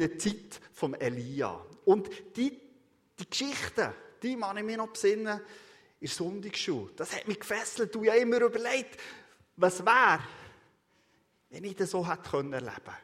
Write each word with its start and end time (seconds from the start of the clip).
in 0.00 0.08
der 0.08 0.18
Zeit 0.18 0.60
von 0.72 0.94
Elia. 0.94 1.60
Und 1.84 2.08
die, 2.36 2.56
die 3.18 3.28
Geschichte, 3.28 3.92
die 4.22 4.36
man 4.36 4.56
ich 4.56 4.64
mir 4.64 4.76
noch 4.76 4.88
besinnen, 4.88 5.40
in 6.00 6.06
der 6.06 6.08
Sonntagsschule. 6.08 6.90
Das 6.94 7.14
hat 7.14 7.26
mich 7.26 7.40
gefesselt. 7.40 7.94
Du 7.94 8.04
ja 8.04 8.14
immer 8.14 8.40
überlegt, 8.40 9.00
was 9.56 9.84
wäre, 9.84 10.20
wenn 11.50 11.64
ich 11.64 11.74
das 11.74 11.90
so 11.90 12.08
hätte 12.08 12.30
können 12.30 12.52
erleben 12.52 12.94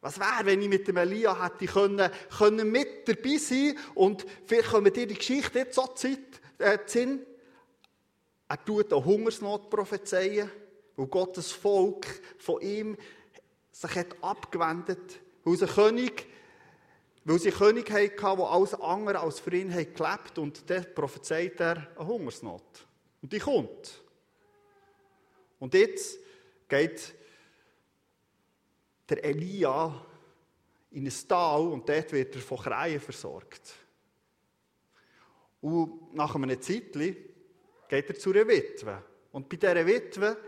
Was 0.00 0.18
wäre, 0.18 0.46
wenn 0.46 0.62
ich 0.62 0.68
mit 0.68 0.88
dem 0.88 0.96
Elia 0.96 1.44
hätte 1.44 1.66
können, 1.66 2.10
können 2.38 2.70
mit 2.70 3.06
dabei 3.06 3.36
sein 3.36 3.76
und 3.94 4.24
vielleicht 4.46 4.70
können 4.70 4.86
wir 4.86 4.92
dir 4.92 5.06
die 5.06 5.14
Geschichte 5.14 5.58
jetzt 5.58 5.74
so 5.74 5.86
Zeit, 5.88 6.40
äh, 6.58 6.78
Sinn. 6.86 7.20
Er 8.48 8.64
tut 8.64 8.92
eine 8.92 9.04
Hungersnot 9.04 9.68
prophezeien, 9.68 10.50
weil 10.94 11.06
Gottes 11.08 11.52
Volk 11.52 12.06
von 12.38 12.62
ihm 12.62 12.96
sich 13.76 13.94
hat 13.94 14.22
abgewendet, 14.22 15.20
weil 15.44 15.56
sie 15.56 15.66
König, 15.66 16.26
weil 17.24 17.38
sie 17.38 17.50
König 17.50 17.90
hatten, 17.90 18.38
der 18.38 18.46
alles 18.46 18.74
andere 18.74 19.20
als 19.20 19.38
für 19.38 19.54
ihn 19.54 19.68
gelebt 19.68 20.38
und 20.38 20.68
dann 20.70 20.94
prophezeit 20.94 21.60
er 21.60 21.86
eine 21.94 22.06
Hungersnot. 22.06 22.86
Und 23.20 23.32
die 23.32 23.38
kommt. 23.38 24.02
Und 25.58 25.74
jetzt 25.74 26.18
geht 26.68 27.14
der 29.08 29.24
Elia 29.24 30.06
in 30.92 31.06
ein 31.06 31.28
Tal 31.28 31.60
und 31.68 31.86
dort 31.86 32.12
wird 32.12 32.34
er 32.34 32.40
von 32.40 32.58
Kreien 32.58 33.00
versorgt. 33.00 33.74
Und 35.60 36.14
nach 36.14 36.34
einem 36.34 36.60
Zeitchen 36.62 37.16
geht 37.88 38.08
er 38.08 38.18
zu 38.18 38.30
einer 38.30 38.48
Witwe. 38.48 39.02
Und 39.32 39.48
bei 39.48 39.56
dieser 39.56 39.86
Witwe, 39.86 40.38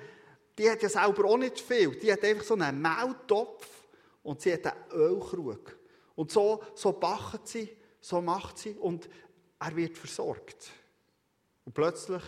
die 0.58 0.68
hat 0.68 0.82
ja 0.82 0.88
selber 0.88 1.24
auch 1.24 1.38
nicht 1.38 1.60
viel. 1.60 1.96
Die 1.98 2.12
hat 2.12 2.24
einfach 2.24 2.44
so 2.44 2.54
einen 2.54 2.82
Maultopf 2.82 3.86
und 4.22 4.40
sie 4.40 4.52
hat 4.52 4.66
einen 4.66 4.90
Ölkrug. 4.92 5.78
Und 6.16 6.32
so, 6.32 6.62
so 6.74 6.92
backt 6.92 7.46
sie, 7.46 7.76
so 8.00 8.20
macht 8.20 8.58
sie 8.58 8.72
und 8.72 9.08
er 9.60 9.76
wird 9.76 9.96
versorgt. 9.96 10.70
Und 11.64 11.72
plötzlich 11.72 12.22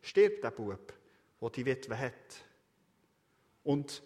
stirbt 0.00 0.42
der 0.42 0.50
Bub, 0.50 0.92
der 1.40 1.50
die 1.50 1.64
Witwe 1.64 1.98
hat. 1.98 2.12
Und 3.62 4.02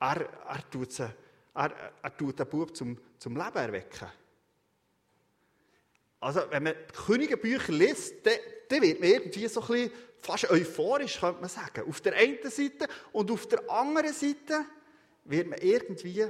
er, 0.00 0.28
er, 0.48 0.70
tut, 0.70 0.92
sie, 0.92 1.08
er, 1.54 1.92
er 2.02 2.16
tut 2.16 2.38
den 2.38 2.48
Bub 2.48 2.76
zum, 2.76 2.98
zum 3.18 3.36
Leben 3.36 3.56
erwecken. 3.56 4.08
Also, 6.20 6.42
wenn 6.50 6.62
man 6.62 6.74
die 6.74 6.92
Königenbücher 6.92 7.72
liest, 7.72 8.24
dann, 8.24 8.34
dann 8.68 8.82
wird 8.82 9.00
man 9.00 9.08
irgendwie 9.08 9.48
so 9.48 9.62
ein 9.62 9.66
bisschen 9.66 9.92
fast 10.20 10.50
euphorisch, 10.50 11.18
könnte 11.18 11.40
man 11.40 11.48
sagen. 11.48 11.88
Auf 11.88 12.00
der 12.00 12.14
einen 12.14 12.50
Seite 12.50 12.86
und 13.12 13.30
auf 13.30 13.46
der 13.48 13.68
anderen 13.70 14.12
Seite 14.12 14.64
wird 15.24 15.48
man 15.48 15.58
irgendwie 15.60 16.24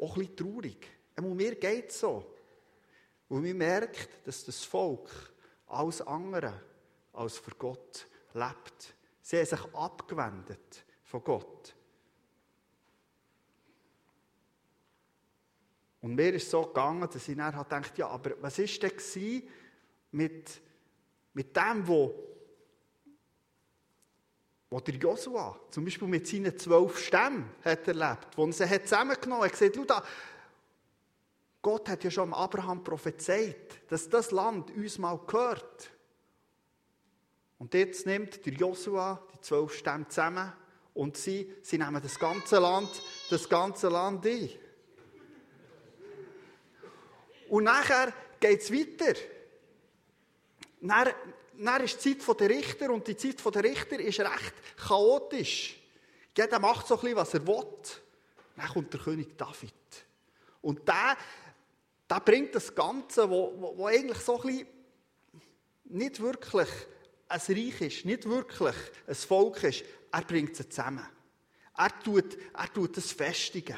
auch 0.00 0.16
ein 0.16 0.26
bisschen 0.26 0.36
traurig. 0.36 0.88
Und 1.16 1.36
mir 1.36 1.54
geht 1.54 1.90
es 1.90 2.00
so. 2.00 2.24
Und 3.28 3.42
man 3.42 3.56
merkt, 3.56 4.08
dass 4.26 4.44
das 4.44 4.64
Volk 4.64 5.10
alles 5.66 6.00
andere 6.02 6.60
als 7.12 7.38
für 7.38 7.52
Gott 7.52 8.06
lebt. 8.34 8.94
Sie 9.20 9.36
haben 9.36 9.46
sich 9.46 9.74
abgewendet 9.74 10.84
von 11.02 11.24
Gott. 11.24 11.74
Und 16.06 16.14
mir 16.14 16.34
ist 16.34 16.48
so 16.48 16.62
gegangen, 16.62 17.00
dass 17.00 17.26
ich 17.26 17.36
dann 17.36 17.52
dachte, 17.52 17.90
ja, 17.96 18.06
aber 18.06 18.40
was 18.40 18.60
war 18.60 18.66
denn 18.88 19.42
mit, 20.12 20.60
mit 21.34 21.56
dem, 21.56 21.88
wo, 21.88 22.14
wo 24.70 24.78
der 24.78 24.94
Joshua 24.94 25.58
zum 25.68 25.84
Beispiel 25.84 26.06
mit 26.06 26.28
seinen 26.28 26.56
zwölf 26.56 26.96
Stämmen 26.96 27.50
hat 27.64 27.88
erlebt, 27.88 28.28
wo 28.36 28.46
er 28.46 28.52
sie 28.52 28.68
hat 28.68 28.84
zusammengenommen 28.84 29.46
hat, 29.46 29.50
gesagt, 29.50 29.90
da, 29.90 30.00
Gott 31.60 31.88
hat 31.88 32.04
ja 32.04 32.10
schon 32.12 32.32
Abraham 32.32 32.84
prophezeit, 32.84 33.90
dass 33.90 34.08
das 34.08 34.30
Land 34.30 34.70
uns 34.76 34.98
mal 34.98 35.18
gehört. 35.26 35.90
Und 37.58 37.74
jetzt 37.74 38.06
nimmt 38.06 38.46
der 38.46 38.52
Joshua 38.52 39.26
die 39.34 39.40
zwölf 39.40 39.74
Stämme 39.74 40.06
zusammen 40.06 40.52
und 40.94 41.16
sie, 41.16 41.52
sie 41.62 41.78
nehmen 41.78 42.00
das 42.00 42.16
ganze 42.16 42.60
Land, 42.60 42.90
das 43.28 43.48
ganze 43.48 43.88
Land 43.88 44.24
ein. 44.24 44.65
Und 47.48 47.64
nachher 47.64 48.12
geht 48.40 48.62
es 48.62 48.72
weiter. 48.72 49.18
Dann, 50.80 51.08
dann 51.58 51.84
ist 51.84 52.04
die 52.04 52.18
Zeit 52.18 52.40
der 52.40 52.50
Richter 52.50 52.90
und 52.90 53.06
die 53.06 53.16
Zeit 53.16 53.54
der 53.54 53.64
Richter 53.64 53.98
ist 53.98 54.20
recht 54.20 54.54
chaotisch. 54.76 55.80
Jeder 56.36 56.58
macht 56.58 56.86
so 56.86 56.94
ein 56.96 57.00
bisschen, 57.00 57.16
was 57.16 57.34
er 57.34 57.46
will. 57.46 57.66
Dann 58.56 58.68
kommt 58.68 58.92
der 58.92 59.00
König 59.00 59.36
David. 59.36 59.72
Und 60.60 60.86
der, 60.86 61.16
der 62.08 62.20
bringt 62.20 62.54
das 62.54 62.74
Ganze, 62.74 63.28
wo, 63.28 63.86
eigentlich 63.86 64.18
so 64.18 64.40
ein 64.40 64.46
bisschen 64.46 64.66
nicht 65.84 66.20
wirklich 66.20 66.68
ein 67.28 67.40
Reich 67.40 67.80
ist, 67.80 68.04
nicht 68.04 68.28
wirklich 68.28 68.74
ein 69.06 69.14
Volk 69.14 69.62
ist. 69.62 69.84
Er 70.12 70.22
bringt 70.22 70.56
sie 70.56 70.68
zusammen. 70.68 71.06
Er 71.76 71.98
tut, 72.00 72.36
er 72.54 72.72
tut 72.72 72.96
es 72.96 73.12
festigen. 73.12 73.76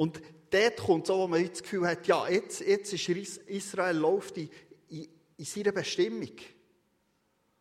Und 0.00 0.22
dort 0.48 0.78
kommt 0.78 1.06
so, 1.08 1.18
wo 1.18 1.28
man 1.28 1.46
das 1.46 1.62
Gefühl 1.62 1.86
hat, 1.86 2.06
ja, 2.06 2.26
jetzt, 2.26 2.60
jetzt 2.62 2.90
ist 2.90 3.06
Israel 3.10 3.98
läuft 3.98 4.38
in, 4.38 4.48
in, 4.88 5.06
in 5.36 5.44
seiner 5.44 5.72
Bestimmung. 5.72 6.32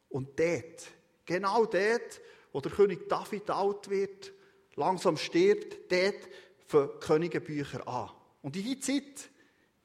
Und 0.07 0.39
dort, 0.39 0.88
genau 1.25 1.66
dort, 1.66 2.22
wo 2.53 2.61
der 2.61 2.72
König 2.72 3.09
David 3.09 3.50
alt 3.50 3.89
wird, 3.89 4.31
langsam 4.77 5.17
stirbt, 5.17 5.91
dort 5.91 6.29
fangen 6.66 7.00
Königebücher 7.01 7.85
an. 7.85 8.09
Und 8.41 8.56
in 8.56 8.63
diese 8.63 8.79
Zeit 8.79 9.29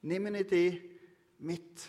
nehmen 0.01 0.33
wir 0.33 0.45
die 0.45 0.91
mit. 1.39 1.81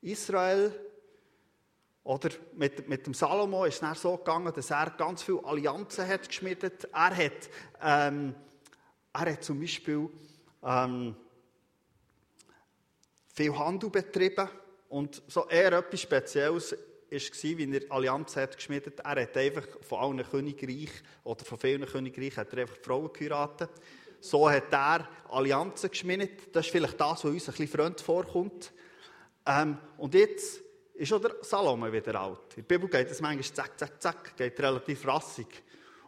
Israel 0.00 0.91
oder 2.04 2.30
mit, 2.54 2.88
mit 2.88 3.06
dem 3.06 3.14
Salomo 3.14 3.64
ist 3.64 3.82
es 3.82 4.02
so 4.02 4.16
gegangen, 4.16 4.52
dass 4.52 4.70
er 4.70 4.90
ganz 4.90 5.22
viele 5.22 5.44
Allianzen 5.44 6.06
hat 6.06 6.26
geschmiedet. 6.26 6.88
Er 6.92 7.16
hat, 7.16 7.50
ähm, 7.80 8.34
er 9.12 9.32
hat 9.32 9.44
zum 9.44 9.60
Beispiel 9.60 10.08
ähm, 10.64 11.14
viel 13.32 13.56
Handel 13.56 13.90
betrieben 13.90 14.48
und 14.88 15.22
so 15.28 15.46
eher 15.48 15.72
etwas 15.72 16.00
Spezielles 16.00 16.72
war, 16.72 17.58
wie 17.58 17.76
er 17.76 17.92
Allianzen 17.92 18.42
hat 18.42 18.56
geschmiedet. 18.56 18.98
Er 19.00 19.22
hat 19.22 19.36
einfach 19.36 19.66
von 19.82 19.98
allen 20.00 20.28
Königreichen 20.28 21.06
oder 21.22 21.44
von 21.44 21.58
vielen 21.58 21.86
Königreichen 21.86 22.38
hat 22.38 22.52
er 22.52 22.62
einfach 22.62 22.78
Frauen 22.82 23.12
geheiratet. 23.12 23.70
So 24.20 24.50
hat 24.50 24.72
er 24.72 25.08
Allianzen 25.28 25.90
geschmiedet. 25.90 26.54
Das 26.54 26.66
ist 26.66 26.72
vielleicht 26.72 27.00
das, 27.00 27.24
was 27.24 27.24
uns 27.24 27.48
ein 27.48 27.52
bisschen 27.52 27.68
fremd 27.68 28.00
vorkommt. 28.00 28.72
Ähm, 29.46 29.78
und 29.98 30.14
jetzt 30.14 30.61
ist 30.94 31.12
auch 31.12 31.20
der 31.20 31.36
Salome 31.40 31.92
wieder 31.92 32.20
alt. 32.20 32.56
In 32.56 32.66
der 32.66 32.74
Bibel 32.74 32.88
geht 32.88 33.10
es 33.10 33.20
manchmal 33.20 33.54
zack, 33.54 33.78
zack, 33.78 34.02
zack, 34.02 34.36
geht 34.36 34.60
relativ 34.60 35.06
rassig. 35.06 35.62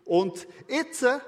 Und 0.05 0.47
jetzt 0.69 1.03
äh, 1.03 1.19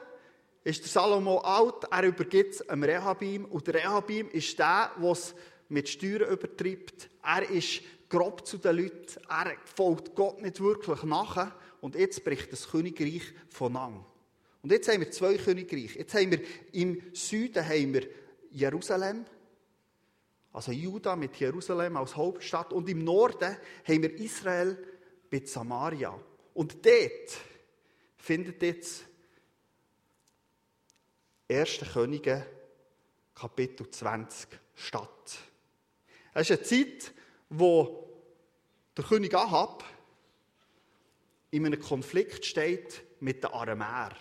ist 0.64 0.82
der 0.82 0.88
Salomo 0.88 1.38
alt, 1.38 1.84
er 1.90 2.02
übergibt 2.04 2.54
es 2.54 2.66
dem 2.66 2.82
Rehabim. 2.82 3.44
Und 3.46 3.66
der 3.66 3.74
Rehabim 3.74 4.28
ist 4.30 4.58
der, 4.58 4.92
der 5.00 5.10
es 5.10 5.34
mit 5.68 5.88
Steuern 5.88 6.32
übertreibt. 6.32 7.08
Er 7.22 7.48
ist 7.48 7.82
grob 8.08 8.46
zu 8.46 8.58
den 8.58 8.76
Leuten, 8.76 9.20
er 9.28 9.56
folgt 9.74 10.14
Gott 10.14 10.42
nicht 10.42 10.60
wirklich 10.60 11.02
nach. 11.04 11.52
Und 11.80 11.94
jetzt 11.94 12.24
bricht 12.24 12.52
das 12.52 12.68
Königreich 12.68 13.22
von 13.48 13.76
an. 13.76 14.04
Und 14.62 14.72
jetzt 14.72 14.88
haben 14.88 15.00
wir 15.00 15.10
zwei 15.10 15.36
Königreiche. 15.36 16.00
Jetzt 16.00 16.14
haben 16.14 16.30
wir 16.32 16.40
im 16.72 17.00
Süden 17.12 17.64
haben 17.64 17.94
wir 17.94 18.08
Jerusalem 18.50 19.24
also 20.56 20.72
Juda 20.72 21.16
mit 21.16 21.36
Jerusalem 21.36 21.98
als 21.98 22.16
Hauptstadt. 22.16 22.72
Und 22.72 22.88
im 22.88 23.04
Norden 23.04 23.58
haben 23.86 24.02
wir 24.02 24.14
Israel 24.14 24.82
mit 25.30 25.50
Samaria. 25.50 26.18
Und 26.54 26.86
dort 26.86 27.36
findet 28.16 28.62
jetzt 28.62 29.04
1. 31.50 31.80
Könige 31.92 32.46
Kapitel 33.34 33.90
20 33.90 34.48
statt. 34.74 35.38
Es 36.32 36.48
ist 36.48 36.58
eine 36.58 36.66
Zeit, 36.66 37.12
wo 37.50 38.08
der 38.96 39.04
König 39.04 39.34
Ahab 39.34 39.84
in 41.50 41.66
einem 41.66 41.80
Konflikt 41.80 42.46
steht 42.46 43.02
mit 43.20 43.44
den 43.44 43.50
Aramäern. 43.50 44.16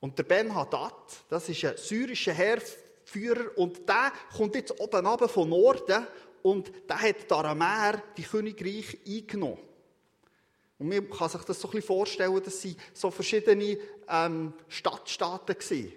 Und 0.00 0.16
der 0.16 0.22
Ben 0.24 0.54
Hadad, 0.54 1.26
das 1.28 1.50
ist 1.50 1.62
ein 1.62 1.76
syrischer 1.76 2.32
Herr 2.32 2.62
Führer 3.06 3.56
und 3.56 3.88
der 3.88 4.12
kommt 4.36 4.56
jetzt 4.56 4.78
oben 4.80 5.06
runter 5.06 5.28
von 5.28 5.48
Norden 5.48 6.06
und 6.42 6.72
der 6.88 7.00
hat 7.00 7.30
die 7.30 7.34
Aramäer, 7.34 8.02
die 8.16 8.24
Königreich, 8.24 8.98
eingenommen. 9.06 9.58
Und 10.78 10.88
man 10.88 11.08
kann 11.08 11.28
sich 11.28 11.42
das 11.42 11.60
so 11.60 11.68
ein 11.68 11.70
bisschen 11.70 11.86
vorstellen, 11.86 12.42
dass 12.42 12.60
sie 12.60 12.76
so 12.92 13.10
verschiedene 13.10 13.78
ähm, 14.08 14.52
Stadtstaaten 14.68 15.56
waren. 15.56 15.92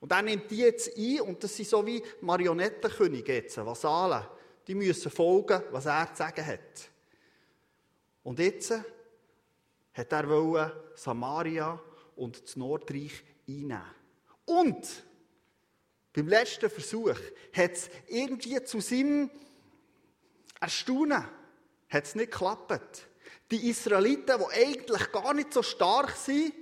Und 0.00 0.12
er 0.12 0.22
nimmt 0.22 0.50
die 0.50 0.58
jetzt 0.58 0.96
ein 0.96 1.20
und 1.22 1.42
das 1.42 1.56
sind 1.56 1.68
so 1.68 1.84
wie 1.84 2.02
Marionettenkönige 2.20 3.34
jetzt, 3.34 3.56
Vasallen. 3.56 4.24
Die 4.66 4.74
müssen 4.74 5.10
folgen, 5.10 5.62
was 5.72 5.86
er 5.86 6.08
zu 6.12 6.18
sagen 6.18 6.46
hat. 6.46 6.90
Und 8.22 8.38
jetzt 8.38 8.72
hat 9.92 10.12
er 10.12 10.72
Samaria 10.94 11.80
und 12.16 12.42
das 12.42 12.56
Nordreich 12.56 13.24
einnehmen. 13.46 13.82
Und 14.46 15.04
beim 16.14 16.28
letzten 16.28 16.70
Versuch 16.70 17.18
hat 17.52 17.72
es 17.72 17.90
irgendwie 18.06 18.62
zu 18.64 18.80
seinem 18.80 19.30
Erstaunen 20.60 21.24
hat 21.90 22.16
nicht 22.16 22.30
geklappt. 22.32 23.06
Die 23.50 23.68
Israeliten, 23.68 24.38
die 24.38 24.64
eigentlich 24.64 25.12
gar 25.12 25.34
nicht 25.34 25.52
so 25.52 25.62
stark 25.62 26.10
sind, 26.16 26.54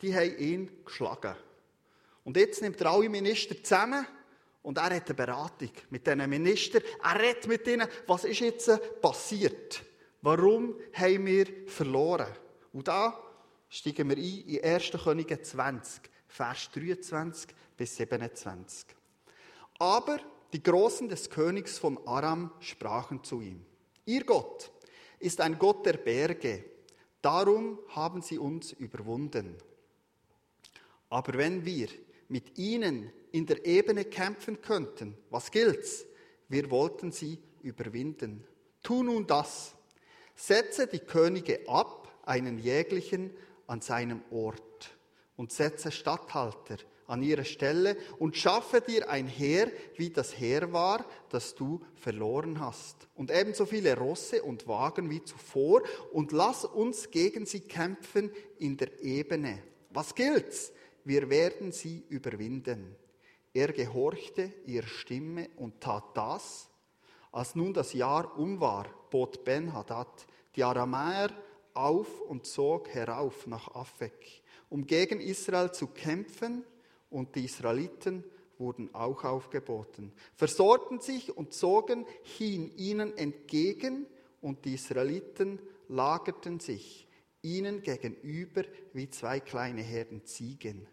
die 0.00 0.14
haben 0.14 0.38
ihn 0.38 0.84
geschlagen. 0.84 1.34
Und 2.24 2.36
jetzt 2.36 2.62
nimmt 2.62 2.80
er 2.80 2.90
alle 2.90 3.08
Minister 3.08 3.60
zusammen 3.62 4.06
und 4.62 4.78
er 4.78 4.94
hat 4.94 5.06
eine 5.06 5.14
Beratung 5.14 5.70
mit 5.90 6.06
diesen 6.06 6.28
Ministern. 6.30 6.82
Er 7.02 7.20
redet 7.20 7.46
mit 7.48 7.66
ihnen, 7.66 7.88
was 8.06 8.24
ist 8.24 8.40
jetzt 8.40 9.00
passiert? 9.00 9.82
Warum 10.20 10.78
haben 10.92 11.26
wir 11.26 11.46
verloren? 11.66 12.32
Und 12.72 12.88
da 12.88 13.18
steigen 13.68 14.08
wir 14.08 14.16
ein 14.16 14.48
in 14.48 14.64
1. 14.64 14.92
Könige 15.02 15.40
20, 15.40 16.11
Vers 16.32 16.70
23 16.72 17.54
bis 17.76 17.94
27. 17.96 18.86
Aber 19.78 20.18
die 20.54 20.62
Großen 20.62 21.06
des 21.06 21.28
Königs 21.28 21.78
von 21.78 21.98
Aram 22.06 22.50
sprachen 22.60 23.22
zu 23.22 23.42
ihm, 23.42 23.66
Ihr 24.06 24.24
Gott 24.24 24.72
ist 25.18 25.42
ein 25.42 25.58
Gott 25.58 25.84
der 25.84 25.98
Berge, 25.98 26.64
darum 27.20 27.78
haben 27.88 28.22
sie 28.22 28.38
uns 28.38 28.72
überwunden. 28.72 29.56
Aber 31.10 31.34
wenn 31.34 31.66
wir 31.66 31.88
mit 32.28 32.56
ihnen 32.56 33.12
in 33.30 33.44
der 33.44 33.66
Ebene 33.66 34.06
kämpfen 34.06 34.62
könnten, 34.62 35.18
was 35.28 35.50
gilt's? 35.50 36.06
Wir 36.48 36.70
wollten 36.70 37.12
sie 37.12 37.38
überwinden. 37.62 38.42
Tu 38.82 39.02
nun 39.02 39.26
das. 39.26 39.74
Setze 40.34 40.86
die 40.86 41.00
Könige 41.00 41.68
ab, 41.68 42.10
einen 42.24 42.58
jäglichen 42.58 43.36
an 43.66 43.82
seinem 43.82 44.22
Ort, 44.30 44.96
und 45.36 45.52
setze 45.52 45.90
Statthalter 45.90 46.76
an 47.06 47.22
ihre 47.22 47.44
Stelle 47.44 47.96
und 48.18 48.36
schaffe 48.36 48.80
dir 48.80 49.10
ein 49.10 49.26
Heer, 49.26 49.70
wie 49.96 50.10
das 50.10 50.38
Heer 50.38 50.72
war, 50.72 51.04
das 51.30 51.54
du 51.54 51.80
verloren 51.94 52.60
hast. 52.60 53.08
Und 53.14 53.30
ebenso 53.30 53.66
viele 53.66 53.96
Rosse 53.96 54.42
und 54.42 54.66
Wagen 54.66 55.10
wie 55.10 55.22
zuvor, 55.22 55.82
und 56.12 56.32
lass 56.32 56.64
uns 56.64 57.10
gegen 57.10 57.44
sie 57.44 57.60
kämpfen 57.60 58.30
in 58.58 58.76
der 58.76 59.02
Ebene. 59.02 59.62
Was 59.90 60.14
gilt's? 60.14 60.72
wir 61.04 61.28
werden 61.30 61.72
sie 61.72 62.04
überwinden. 62.08 62.96
Er 63.52 63.72
gehorchte 63.72 64.52
ihrer 64.66 64.86
Stimme 64.86 65.50
und 65.56 65.80
tat 65.80 66.04
das. 66.14 66.68
Als 67.30 67.54
nun 67.54 67.74
das 67.74 67.92
Jahr 67.92 68.38
um 68.38 68.60
war, 68.60 68.86
bot 69.10 69.44
Ben-Hadad 69.44 70.26
die 70.54 70.64
Aramäer 70.64 71.30
auf 71.74 72.20
und 72.22 72.46
zog 72.46 72.88
herauf 72.88 73.46
nach 73.46 73.74
Afek, 73.74 74.41
um 74.72 74.86
gegen 74.86 75.20
Israel 75.20 75.70
zu 75.70 75.86
kämpfen, 75.88 76.64
und 77.10 77.36
die 77.36 77.44
Israeliten 77.44 78.24
wurden 78.56 78.94
auch 78.94 79.22
aufgeboten, 79.22 80.14
versorgten 80.34 80.98
sich 80.98 81.36
und 81.36 81.52
zogen 81.52 82.06
hin 82.22 82.72
ihnen 82.78 83.14
entgegen, 83.18 84.06
und 84.40 84.64
die 84.64 84.74
Israeliten 84.74 85.60
lagerten 85.88 86.58
sich 86.58 87.06
ihnen 87.42 87.82
gegenüber 87.82 88.64
wie 88.94 89.10
zwei 89.10 89.40
kleine 89.40 89.82
Herden 89.82 90.24
Ziegen. 90.24 90.86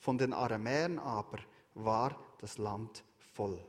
Von 0.00 0.16
den 0.16 0.32
Aramäern 0.32 0.98
aber 0.98 1.40
war 1.74 2.18
das 2.40 2.56
Land 2.56 3.04
voll. 3.34 3.62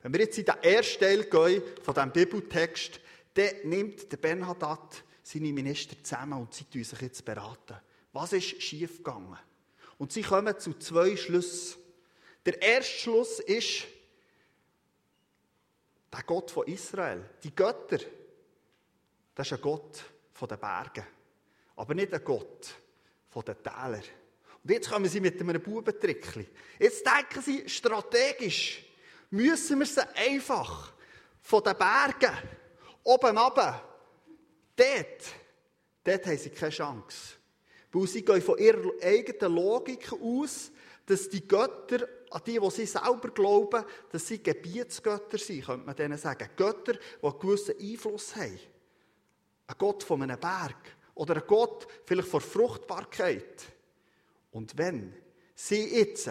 Wenn 0.00 0.14
wir 0.14 0.20
jetzt 0.20 0.38
in 0.38 0.46
den 0.46 0.62
ersten 0.62 1.00
Teil 1.00 1.24
gehen 1.24 1.62
von 1.82 1.92
diesem 1.92 2.12
Bibeltext, 2.12 3.00
dann 3.34 3.50
nimmt 3.64 4.10
der 4.10 4.16
Bernhardat 4.16 5.04
seine 5.26 5.52
Minister 5.52 5.96
zusammen 6.04 6.40
und 6.40 6.54
sie 6.54 6.64
tun 6.64 6.84
sich 6.84 7.00
jetzt 7.00 7.24
beraten. 7.24 7.76
Was 8.12 8.32
ist 8.32 8.62
schiefgegangen? 8.62 9.36
Und 9.98 10.12
sie 10.12 10.22
kommen 10.22 10.56
zu 10.56 10.74
zwei 10.74 11.16
Schlüssen. 11.16 11.80
Der 12.44 12.62
erste 12.62 12.92
Schluss 12.92 13.40
ist, 13.40 13.86
der 16.12 16.22
Gott 16.22 16.52
von 16.52 16.68
Israel, 16.68 17.28
die 17.42 17.54
Götter, 17.54 17.98
das 19.34 19.48
ist 19.48 19.52
ein 19.54 19.60
Gott 19.60 20.04
von 20.32 20.48
den 20.48 20.60
Bergen, 20.60 21.04
aber 21.74 21.94
nicht 21.94 22.14
ein 22.14 22.24
Gott 22.24 22.74
von 23.28 23.44
den 23.44 23.60
Tälern. 23.60 24.04
Und 24.62 24.70
jetzt 24.70 24.88
kommen 24.88 25.08
sie 25.08 25.20
mit 25.20 25.40
einem 25.40 25.60
Bubentrickli. 25.60 26.46
Jetzt 26.78 27.04
denken 27.04 27.42
sie, 27.42 27.68
strategisch 27.68 28.84
müssen 29.30 29.80
wir 29.80 29.86
sie 29.86 30.08
einfach 30.14 30.92
von 31.42 31.64
den 31.64 31.76
Bergen 31.76 32.32
oben 33.02 33.36
runter, 33.36 33.85
dort, 34.76 35.22
dort 36.04 36.26
haben 36.26 36.38
sie 36.38 36.50
keine 36.50 36.70
Chance. 36.70 37.34
Weil 37.92 38.06
sie 38.06 38.24
gehen 38.24 38.42
von 38.42 38.58
ihrer 38.58 38.90
eigenen 39.02 39.54
Logik 39.54 40.12
aus, 40.12 40.70
dass 41.06 41.28
die 41.28 41.46
Götter, 41.46 42.06
an 42.30 42.42
die, 42.44 42.58
die 42.58 42.70
sie 42.70 42.86
selber 42.86 43.30
glauben, 43.30 43.84
dass 44.10 44.26
sie 44.26 44.42
Gebietsgötter 44.42 45.38
sind, 45.38 45.64
könnte 45.64 45.86
man 45.86 45.96
denen 45.96 46.18
sagen. 46.18 46.48
Götter, 46.56 46.94
die 46.94 47.26
einen 47.26 47.38
gewissen 47.38 47.74
Einfluss 47.78 48.34
haben. 48.36 48.58
Ein 49.68 49.74
Gott 49.78 50.02
von 50.02 50.22
einem 50.22 50.38
Berg. 50.38 50.76
Oder 51.14 51.36
ein 51.36 51.46
Gott 51.46 51.86
vielleicht 52.04 52.28
von 52.28 52.40
Fruchtbarkeit. 52.40 53.64
Und 54.50 54.76
wenn 54.76 55.14
sie 55.54 55.96
jetzt, 55.96 56.30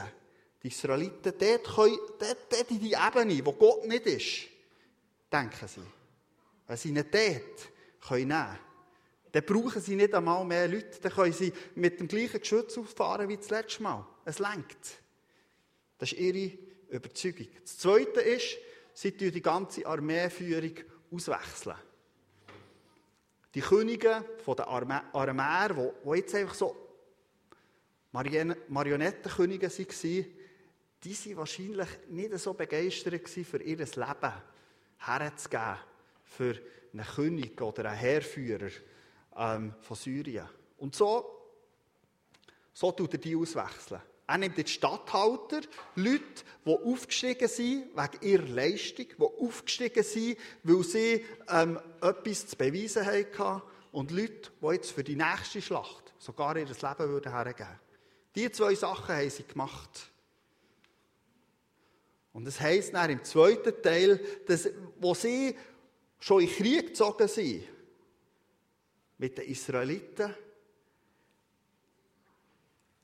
die 0.62 0.68
Israeliten, 0.68 1.34
dort, 1.38 1.64
können, 1.64 1.98
dort, 2.20 2.38
dort 2.52 2.72
in 2.72 2.80
die 2.80 2.94
Ebene, 2.94 3.46
wo 3.46 3.54
Gott 3.54 3.88
nicht 3.88 4.06
ist, 4.06 4.48
denken 5.32 5.68
sie, 5.68 5.82
wenn 6.68 6.78
sie 6.78 6.92
nicht 6.92 7.14
dort 7.14 7.75
können 8.08 8.28
nehmen 8.28 8.60
dann 9.36 9.44
brauchen 9.44 9.82
sie 9.82 9.98
nicht 9.98 10.14
einmal 10.14 10.46
mehr 10.46 10.66
Leute, 10.66 10.98
dann 11.02 11.12
können 11.12 11.34
sie 11.34 11.52
mit 11.76 12.00
dem 12.00 12.08
gleichen 12.08 12.40
Geschütz 12.40 12.78
auffahren 12.78 13.28
wie 13.28 13.36
das 13.36 13.50
letzte 13.50 13.84
Mal. 13.84 14.08
Es 14.24 14.40
lenkt. 14.40 15.02
Das 15.98 16.14
ist 16.14 16.20
ihre 16.20 16.58
Überzeugung. 16.88 17.48
Das 17.62 17.78
Zweite 17.78 18.22
ist, 18.22 18.58
sie 18.94 19.12
tun 19.12 19.32
die 19.32 19.42
ganze 19.42 19.86
Armeeführung 19.86 20.76
auswechseln. 21.12 21.76
Die 23.54 23.60
Könige 23.60 24.24
der 24.48 24.68
Aramäer, 24.70 25.92
die 26.06 26.18
jetzt 26.18 26.34
einfach 26.36 26.56
so 26.56 26.78
Marionettenkönige 28.14 29.70
waren, 29.70 30.26
die 31.04 31.14
waren 31.14 31.38
wahrscheinlich 31.38 31.90
nicht 32.08 32.40
so 32.40 32.54
begeistert 32.54 33.28
für 33.28 33.62
ihr 33.62 33.78
Leben 33.78 34.34
herzugeben 34.98 35.78
für 36.24 36.56
einen 37.00 37.08
König 37.08 37.62
oder 37.62 37.86
einen 37.90 37.98
Heerführer 37.98 38.70
ähm, 39.38 39.74
von 39.82 39.98
Syrien. 39.98 40.48
Und 40.78 40.96
so, 40.96 41.26
so 42.74 42.92
tut 42.92 43.14
er 43.14 43.20
die 43.20 43.36
auswechseln. 43.36 44.02
Er 44.28 44.38
nimmt 44.40 44.58
die 44.58 44.68
Stadthalter, 44.68 45.62
Leute, 45.96 46.44
die 46.66 46.72
aufgestiegen 46.72 47.48
sind 47.48 47.96
wegen 47.96 48.22
ihrer 48.22 48.48
Leistung, 48.48 49.06
die 49.08 49.24
aufgestiegen 49.24 50.04
sind, 50.04 50.38
weil 50.64 50.84
sie 50.84 51.26
ähm, 51.48 51.80
etwas 52.02 52.48
zu 52.48 52.56
beweisen 52.56 53.06
hatten, 53.06 53.62
und 53.96 54.12
Leute, 54.12 54.52
die 54.62 54.68
jetzt 54.74 54.92
für 54.92 55.06
die 55.06 55.16
nächste 55.16 55.62
Schlacht 55.62 56.14
sogar 56.18 56.58
ihr 56.58 56.66
Leben 56.66 56.76
hergeben 56.78 57.24
würden. 57.32 57.80
Die 58.36 58.52
zwei 58.52 58.76
Sachen 58.76 59.16
haben 59.16 59.30
sie 59.30 59.48
gemacht. 59.48 60.12
Und 62.34 62.46
es 62.46 62.60
heisst 62.60 62.94
dann 62.94 63.10
im 63.10 63.24
zweiten 63.24 63.82
Teil, 63.82 64.20
dass, 64.48 64.68
wo 65.00 65.14
sie 65.14 65.56
schon 66.26 66.42
in 66.42 66.50
Krieg 66.50 66.88
gezogen 66.88 67.28
sind, 67.28 67.64
mit 69.20 69.38
den 69.38 69.46
Israeliten, 69.48 70.34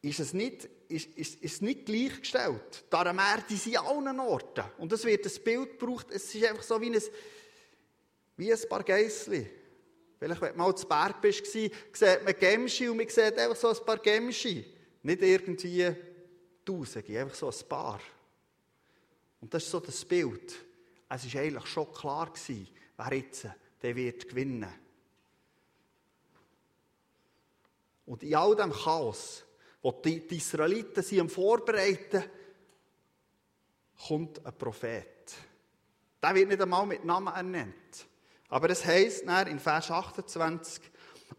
ist 0.02 0.20
es 0.20 0.34
nicht, 0.34 0.68
ist, 0.88 1.16
ist, 1.16 1.36
ist 1.40 1.62
nicht 1.62 1.86
gleichgestellt. 1.86 2.84
Die 2.92 2.96
Aramäer, 2.96 3.44
die 3.48 3.58
sind 3.58 3.78
allen 3.78 4.20
Orten. 4.20 4.64
Und 4.80 4.92
es 4.92 5.06
wird 5.06 5.24
ein 5.24 5.44
Bild 5.44 5.80
gebraucht, 5.80 6.08
es 6.10 6.34
ist 6.34 6.44
einfach 6.44 6.64
so 6.64 6.82
wie 6.82 6.96
ein, 6.96 7.02
wie 8.38 8.52
ein 8.52 8.60
paar 8.68 8.84
Geissli. 8.84 9.48
Vielleicht, 10.18 10.42
wenn 10.42 10.54
du 10.54 10.58
mal 10.58 10.76
zu 10.76 10.88
Berg 10.88 11.22
bist, 11.22 11.46
sieht 11.46 11.74
man 12.26 12.34
Gemschi 12.40 12.90
und 12.90 12.98
man 12.98 13.08
sieht 13.08 13.38
einfach 13.38 13.56
so 13.56 13.70
ein 13.70 13.86
paar 13.86 14.00
Gemschi. 14.00 14.66
Nicht 15.04 15.22
irgendwie 15.22 15.96
Tausende, 16.66 17.20
einfach 17.20 17.36
so 17.36 17.50
ein 17.50 17.70
paar. 17.70 18.02
Und 19.40 19.54
das 19.54 19.64
ist 19.64 19.70
so 19.70 19.80
das 19.80 20.04
Bild. 20.04 20.56
Es 21.08 21.34
war 21.34 21.42
eigentlich 21.42 21.68
schon 21.68 21.92
klar, 21.94 22.32
gewesen, 22.32 22.68
wer 22.98 23.14
jetzt 23.14 23.48
der 23.82 23.96
wird 23.96 24.28
gewinnen. 24.30 24.72
Und 28.06 28.24
in 28.24 28.36
all 28.36 28.56
dem 28.56 28.72
Chaos, 28.72 29.44
wo 29.82 29.92
die, 29.92 30.18
Israeliten 30.36 31.04
sie 31.04 31.28
Vorbereiten, 31.30 32.24
kommt 34.08 34.46
ein 34.46 34.58
Prophet. 34.58 35.34
Der 36.22 36.36
wird 36.36 36.50
nicht 36.50 36.62
einmal 36.62 36.86
mit 36.86 37.04
Namen 37.06 37.34
ernannt. 37.34 38.08
Aber 38.50 38.70
es 38.70 38.86
heißt 38.86 39.24
in 39.48 39.60
Vers 39.60 39.90
28, 39.90 40.84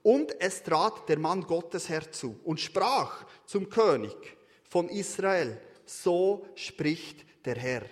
und 0.03 0.41
es 0.41 0.63
trat 0.63 1.09
der 1.09 1.19
Mann 1.19 1.43
Gottes 1.43 1.89
herzu 1.89 2.41
und 2.45 2.59
sprach 2.59 3.25
zum 3.45 3.69
König 3.69 4.37
von 4.69 4.89
Israel, 4.89 5.61
so 5.85 6.47
spricht 6.55 7.25
der 7.45 7.57
Herr. 7.57 7.83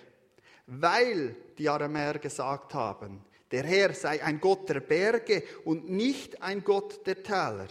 Weil 0.65 1.35
die 1.57 1.69
Aramäer 1.69 2.17
gesagt 2.17 2.73
haben, 2.73 3.23
der 3.51 3.63
Herr 3.63 3.93
sei 3.93 4.23
ein 4.23 4.39
Gott 4.39 4.69
der 4.69 4.79
Berge 4.79 5.43
und 5.65 5.89
nicht 5.89 6.41
ein 6.41 6.63
Gott 6.63 7.05
der 7.05 7.21
Täler, 7.21 7.67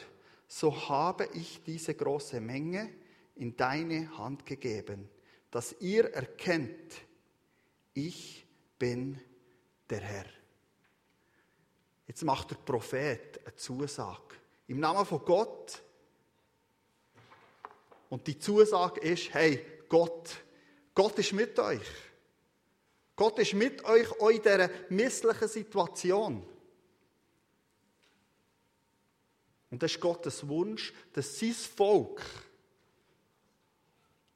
so 0.46 0.88
habe 0.88 1.28
ich 1.32 1.62
diese 1.64 1.94
große 1.94 2.40
Menge 2.40 2.90
in 3.36 3.56
deine 3.56 4.16
Hand 4.18 4.44
gegeben, 4.44 5.08
dass 5.50 5.74
ihr 5.80 6.12
erkennt, 6.12 6.94
ich 7.94 8.46
bin 8.78 9.20
der 9.88 10.00
Herr. 10.00 10.26
Jetzt 12.06 12.24
macht 12.24 12.50
der 12.50 12.56
Prophet 12.56 13.40
eine 13.44 13.54
Zusage. 13.56 14.34
Im 14.66 14.80
Namen 14.80 15.06
von 15.06 15.24
Gott. 15.24 15.82
Und 18.08 18.26
die 18.26 18.38
Zusage 18.38 19.00
ist, 19.00 19.32
hey, 19.32 19.64
Gott, 19.88 20.42
Gott 20.94 21.18
ist 21.18 21.32
mit 21.32 21.58
euch. 21.58 21.86
Gott 23.20 23.38
ist 23.38 23.52
mit 23.52 23.84
euch 23.84 24.08
in 24.18 24.40
dieser 24.40 24.70
misslichen 24.88 25.46
Situation. 25.46 26.42
Und 29.70 29.82
das 29.82 29.92
ist 29.92 30.00
Gottes 30.00 30.48
Wunsch, 30.48 30.94
dass 31.12 31.38
sein 31.38 31.52
Volk 31.52 32.22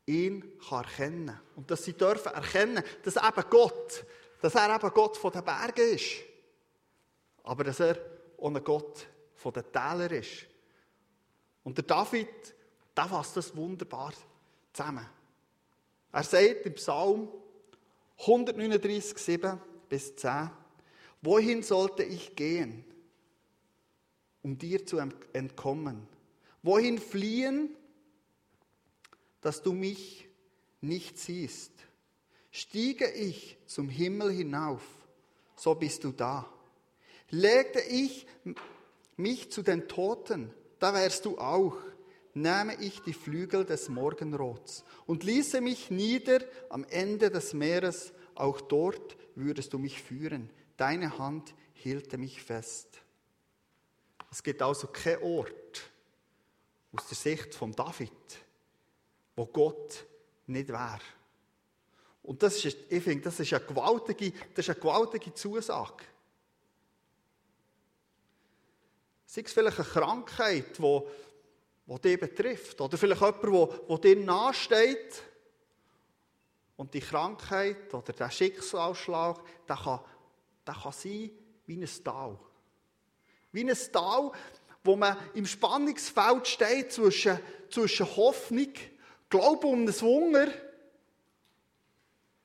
ihn 0.05 0.61
erkennen 0.71 1.27
kann. 1.29 1.41
Und 1.57 1.71
dass 1.71 1.83
sie 1.83 1.95
dürfen 1.95 2.31
erkennen, 2.31 2.85
dass 3.03 3.17
eben 3.17 3.49
Gott, 3.49 4.05
dass 4.43 4.55
er 4.55 4.75
eben 4.75 4.91
Gott 4.91 5.17
von 5.17 5.33
den 5.33 5.45
Bergen 5.45 5.95
ist. 5.95 6.17
Aber 7.43 7.65
dass 7.65 7.81
er 7.81 7.99
ein 8.43 8.63
Gott 8.63 9.07
von 9.35 9.55
den 9.55 9.73
Tälern 9.73 10.11
ist. 10.11 10.45
Und 11.63 11.79
der 11.79 11.87
David, 11.87 12.55
der 12.95 13.07
fasst 13.07 13.35
das 13.35 13.57
wunderbar 13.57 14.13
zusammen. 14.75 15.09
Er 16.13 16.23
sagt 16.23 16.67
im 16.67 16.75
Psalm 16.75 17.31
139, 18.19 19.19
7 19.19 19.61
bis 19.89 20.17
10, 20.17 20.51
wohin 21.23 21.63
sollte 21.63 22.03
ich 22.03 22.37
gehen, 22.37 22.85
um 24.43 24.59
dir 24.59 24.87
zu 24.87 24.99
entkommen? 25.33 26.07
Wohin 26.63 26.99
fliehen, 26.99 27.77
dass 29.41 29.63
du 29.63 29.73
mich 29.73 30.29
nicht 30.81 31.19
siehst? 31.19 31.73
Stiege 32.51 33.11
ich 33.11 33.59
zum 33.67 33.89
Himmel 33.89 34.31
hinauf, 34.31 34.83
so 35.57 35.75
bist 35.75 36.05
du 36.05 36.13
da. 36.13 36.49
Legte 37.31 37.81
ich 37.81 38.27
mich 39.17 39.51
zu 39.51 39.63
den 39.63 39.89
Toten, 39.89 40.53
da 40.79 40.95
wärst 40.95 41.25
du 41.25 41.39
auch. 41.39 41.77
Nähme 42.35 42.75
ich 42.81 43.01
die 43.01 43.13
Flügel 43.13 43.65
des 43.65 43.89
Morgenrots 43.89 44.85
und 45.07 45.23
ließe 45.23 45.61
mich 45.61 45.91
nieder 45.91 46.41
am 46.69 46.85
Ende 46.85 47.31
des 47.31 47.55
Meeres, 47.55 48.13
auch 48.35 48.61
dort 48.61 49.17
würdest 49.37 49.73
du 49.73 49.79
mich 49.79 50.03
führen. 50.03 50.51
Deine 50.77 51.19
Hand 51.19 51.55
hielte 51.75 52.19
mich 52.19 52.43
fest. 52.43 53.01
Es 54.31 54.43
gibt 54.43 54.63
also 54.63 54.89
keinen 54.89 55.23
Ort 55.23 55.91
aus 56.93 57.07
der 57.07 57.17
Sicht 57.17 57.55
von 57.55 57.73
David, 57.73 58.11
wo 59.37 59.47
Gott 59.47 60.05
nicht 60.47 60.69
wäre. 60.71 61.01
Und 62.25 62.43
das 62.43 62.65
ist, 62.65 62.79
ich 62.89 63.03
finde, 63.05 63.25
das 63.25 63.39
ist 63.39 63.53
eine 63.53 63.65
gewaltige, 63.65 64.33
das 64.55 64.67
ist 64.67 64.71
eine 64.71 64.81
gewaltige 64.81 65.35
Zusage. 65.35 66.05
Sei 69.27 69.43
es 69.43 69.53
vielleicht 69.53 69.79
eine 69.79 69.89
Krankheit, 69.89 70.79
die, 70.79 71.01
die 71.87 72.01
dich 72.01 72.21
betrifft. 72.21 72.81
Oder 72.81 72.97
vielleicht 72.97 73.21
jemand, 73.21 73.43
der, 73.43 73.79
der 73.89 73.99
dir 73.99 74.25
nahesteht. 74.25 75.23
Und 76.77 76.93
die 76.93 77.01
Krankheit 77.01 77.93
oder 77.95 78.13
der 78.13 78.31
Schicksalsschlag, 78.31 79.41
der 79.69 79.77
kann, 79.77 80.01
der 80.67 80.75
kann 80.75 80.93
sein 80.93 81.31
wie 81.67 81.77
ein 81.77 81.89
Tal. 82.03 82.39
Wie 83.53 83.71
ein 83.71 83.77
Tal, 83.93 84.33
wo 84.83 84.97
man 84.97 85.17
im 85.35 85.47
Spannungsfeld 85.47 86.49
steht 86.49 86.93
zwischen, 86.93 87.39
zwischen 87.71 88.17
Hoffnung, 88.17 88.73
Glauben 89.31 89.67
um 89.67 89.83
ein 89.83 90.01
Wunder 90.01 90.49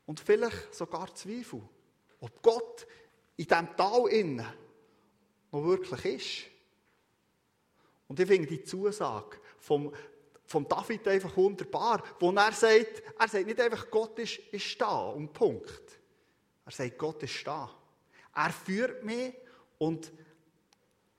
und 0.07 0.19
vielleicht 0.19 0.73
sogar 0.73 1.13
Zweifel, 1.13 1.61
ob 2.19 2.41
Gott 2.41 2.87
in 3.35 3.45
diesem 3.45 3.75
Tal 3.75 4.07
innen 4.07 4.47
noch 5.51 5.63
wirklich 5.63 6.05
ist. 6.05 6.58
Und 8.09 8.19
ich 8.19 8.27
finde 8.27 8.47
die 8.47 8.63
Zusage 8.63 9.37
vom, 9.59 9.93
vom 10.43 10.67
David 10.67 11.07
einfach 11.07 11.37
wunderbar, 11.37 12.03
wo 12.19 12.31
er 12.31 12.51
sagt, 12.51 13.03
er 13.17 13.27
sagt 13.27 13.45
nicht 13.45 13.61
einfach, 13.61 13.89
Gott 13.89 14.17
ist, 14.17 14.39
ist 14.51 14.81
da, 14.81 15.09
und 15.09 15.31
Punkt. 15.31 15.99
Er 16.65 16.71
sagt, 16.71 16.97
Gott 16.97 17.21
ist 17.23 17.45
da. 17.45 17.69
Er 18.35 18.49
führt 18.49 19.03
mich 19.03 19.33
und 19.77 20.11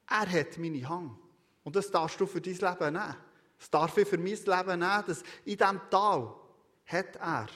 er 0.09 0.31
hat 0.31 0.59
meine 0.59 0.89
Hand. 0.89 1.17
Und 1.63 1.77
das 1.77 1.91
darfst 1.91 2.21
du 2.21 2.27
für 2.27 2.41
dein 2.41 2.55
Leben 2.55 2.93
nehmen. 2.93 3.17
Das 3.57 3.71
darf 3.71 3.97
ich 3.97 4.09
für 4.09 4.19
mein 4.19 4.27
Leben 4.27 4.81
nehmen, 4.81 5.05
dass 5.07 5.23
in 5.45 5.57
diesem 5.57 5.81
Tal 5.91 6.35
hat 6.87 7.17
er, 7.17 7.47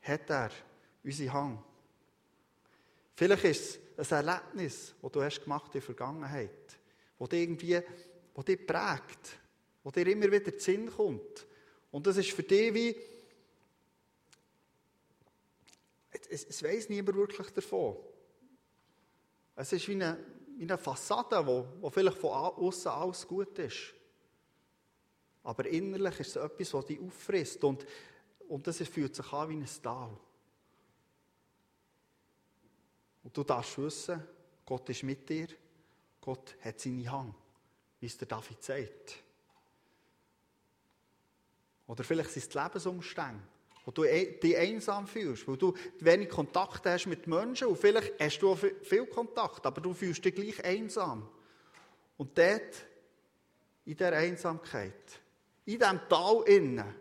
hat 0.00 0.30
er 0.30 0.50
unsere 1.04 1.32
Hand. 1.32 1.60
Vielleicht 3.14 3.44
ist 3.44 3.80
es 3.98 4.12
ein 4.12 4.26
Erlebnis, 4.26 4.94
das 5.02 5.12
du 5.12 5.22
hast 5.22 5.42
gemacht 5.42 5.66
in 5.66 5.72
der 5.72 5.82
Vergangenheit 5.82 6.65
wo 7.18 7.26
irgendwie, 7.30 7.80
wo 8.34 8.42
dich 8.42 8.66
prägt, 8.66 9.38
wo 9.82 9.90
dir 9.90 10.06
immer 10.06 10.30
wieder 10.30 10.52
in 10.52 10.58
Sinn 10.58 10.90
kommt. 10.90 11.46
Und 11.90 12.06
das 12.06 12.16
ist 12.16 12.32
für 12.32 12.42
dich 12.42 12.74
wie, 12.74 12.96
es, 16.28 16.44
es 16.44 16.62
weiß 16.62 16.88
niemand 16.88 17.16
wirklich 17.16 17.50
davon. 17.50 17.96
Es 19.54 19.72
ist 19.72 19.88
wie 19.88 19.92
eine, 19.92 20.18
wie 20.56 20.64
eine 20.64 20.78
Fassade, 20.78 21.46
wo, 21.46 21.66
wo 21.80 21.90
vielleicht 21.90 22.18
von 22.18 22.30
außen 22.30 22.90
alles 22.90 23.26
gut 23.26 23.58
ist. 23.58 23.94
Aber 25.42 25.64
innerlich 25.66 26.20
ist 26.20 26.36
es 26.36 26.42
etwas, 26.42 26.74
was 26.74 26.86
dich 26.86 27.00
auffrisst. 27.00 27.62
Und, 27.64 27.86
und 28.48 28.66
das 28.66 28.78
fühlt 28.78 29.14
sich 29.14 29.32
an 29.32 29.48
wie 29.48 29.54
ein 29.54 29.68
Tal. 29.82 30.18
Und 33.22 33.36
du 33.36 33.44
darfst 33.44 33.78
wissen, 33.78 34.22
Gott 34.64 34.88
ist 34.88 35.02
mit 35.02 35.28
dir. 35.28 35.48
Gott 36.26 36.56
hat 36.60 36.80
seine 36.80 37.08
Hand, 37.08 37.36
wie 38.00 38.06
es 38.06 38.18
der 38.18 38.26
David 38.26 38.60
sagt. 38.60 39.22
Oder 41.86 42.02
vielleicht 42.02 42.32
sind 42.32 42.42
es 42.42 42.48
die 42.48 42.58
Lebensumstände, 42.58 43.40
wo 43.84 43.92
du 43.92 44.02
dich 44.02 44.56
einsam 44.56 45.06
fühlst, 45.06 45.46
wo 45.46 45.54
du 45.54 45.72
wenig 46.00 46.28
Kontakt 46.28 46.84
hast 46.84 47.06
mit 47.06 47.28
Menschen 47.28 47.68
und 47.68 47.78
vielleicht 47.78 48.18
hast 48.18 48.40
du 48.40 48.50
auch 48.50 48.58
viel 48.58 49.06
Kontakt, 49.06 49.64
aber 49.64 49.80
du 49.80 49.94
fühlst 49.94 50.24
dich 50.24 50.34
gleich 50.34 50.64
einsam. 50.64 51.28
Und 52.16 52.36
dort, 52.36 52.74
in 53.84 53.96
dieser 53.96 54.12
Einsamkeit, 54.16 55.20
in 55.64 55.78
diesem 55.78 56.00
Tal 56.08 56.42
innen, 56.48 56.92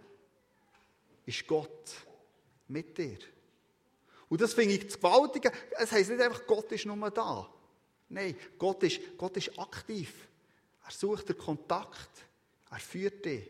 ist 1.26 1.48
Gott 1.48 1.96
mit 2.68 2.96
dir. 2.96 3.18
Und 4.30 4.40
das 4.40 4.54
finde 4.54 4.76
ich 4.76 4.86
das 4.86 4.98
Gewaltige. 4.98 5.52
Es 5.72 5.92
heisst 5.92 6.12
nicht 6.12 6.22
einfach, 6.22 6.46
Gott 6.46 6.72
ist 6.72 6.86
nur 6.86 7.10
da. 7.10 7.55
Nein, 8.10 8.36
Gott 8.58 8.84
ist, 8.84 9.00
Gott 9.18 9.38
ist 9.38 9.58
aktiv. 9.58 10.28
Er 10.86 10.92
sucht 10.92 11.30
den 11.30 11.38
Kontakt. 11.38 12.26
Er 12.70 12.80
führt 12.80 13.26
dich. 13.26 13.50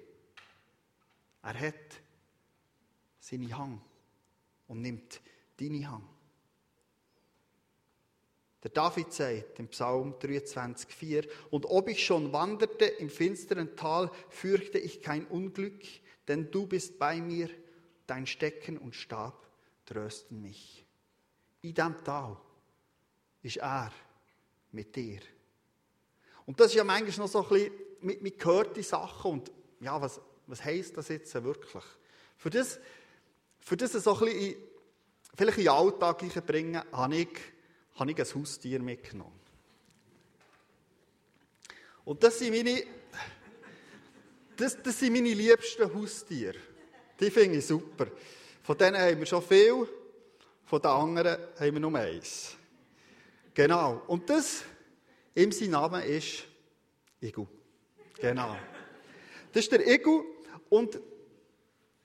Er 1.42 1.60
hat 1.60 2.02
seine 3.20 3.56
Hang 3.58 3.82
und 4.68 4.82
nimmt 4.82 5.22
deine 5.58 5.90
Hang. 5.90 6.08
Der 8.64 8.72
David 8.72 9.14
sagt 9.14 9.60
im 9.60 9.68
Psalm 9.68 10.16
23,4: 10.20 11.30
Und 11.52 11.66
ob 11.66 11.88
ich 11.88 12.04
schon 12.04 12.34
wanderte 12.34 12.86
im 12.86 13.12
finsteren 13.12 13.76
Tal, 13.76 14.10
fürchte 14.30 14.80
ich 14.80 15.04
kein 15.04 15.28
Unglück, 15.28 15.84
denn 16.28 16.50
du 16.50 16.66
bist 16.66 16.98
bei 16.98 17.22
mir, 17.22 17.50
dein 18.08 18.26
Stecken 18.26 18.80
und 18.80 18.96
Stab 18.96 19.48
trösten 19.86 20.42
mich. 20.42 20.84
In 21.62 21.76
diesem 21.76 22.04
Tal 22.04 22.38
ist 23.44 23.58
er 23.58 23.92
mit 24.75 24.96
dir. 24.96 25.20
Und 26.46 26.60
das 26.60 26.67
ist 26.67 26.75
ja 26.75 26.84
manchmal 26.84 27.25
noch 27.25 27.32
so 27.32 27.44
ein 27.44 27.50
bisschen 27.50 27.74
mit, 28.01 28.22
mit 28.22 28.39
gehörte 28.39 28.84
Sachen 28.84 29.32
und 29.32 29.51
ja, 29.79 30.00
was, 30.00 30.22
was 30.48 30.63
heisst 30.63 30.96
das 30.98 31.08
jetzt 31.10 31.34
wirklich? 31.44 31.84
Für 32.38 32.50
das, 32.50 32.79
für 33.60 33.75
das 33.75 33.94
so 33.94 34.13
ein 34.13 34.20
bisschen 34.20 34.39
in, 34.39 34.55
vielleicht 35.36 35.58
in 35.58 35.63
den 35.63 35.74
Alltag 35.74 36.46
bringen, 36.46 36.82
habe 36.91 37.15
ich, 37.15 37.29
habe 37.96 38.12
ich 38.12 38.20
ein 38.20 38.41
Haustier 38.41 38.79
mitgenommen. 38.79 39.39
Und 42.03 42.24
das 42.24 42.38
sind 42.38 42.51
meine, 42.51 42.84
das, 44.55 44.82
das 44.82 45.00
sind 45.00 45.13
meine 45.13 45.34
liebsten 45.34 45.91
Haustiere. 45.91 46.60
Die 47.20 47.32
finde 47.32 47.58
ich 47.58 47.65
super. 47.65 48.08
Von 48.62 48.77
denen 48.77 48.98
haben 48.98 49.20
wir 49.20 49.25
schon 49.25 49.41
viel, 49.41 49.88
von 50.65 50.82
den 50.82 50.91
anderen 50.91 51.38
haben 51.60 51.74
wir 51.74 51.79
nur 51.79 51.96
eins. 51.96 52.55
Genau. 53.56 54.04
Und 54.08 54.30
das, 54.30 54.64
ihm 55.34 55.52
sein 55.52 55.72
Name 55.72 56.06
ist 56.06 56.44
Igu. 57.22 57.48
Genau. 58.20 58.56
Das 59.52 59.64
ist 59.64 59.72
der 59.72 59.88
Igu 59.88 60.26
und 60.70 61.00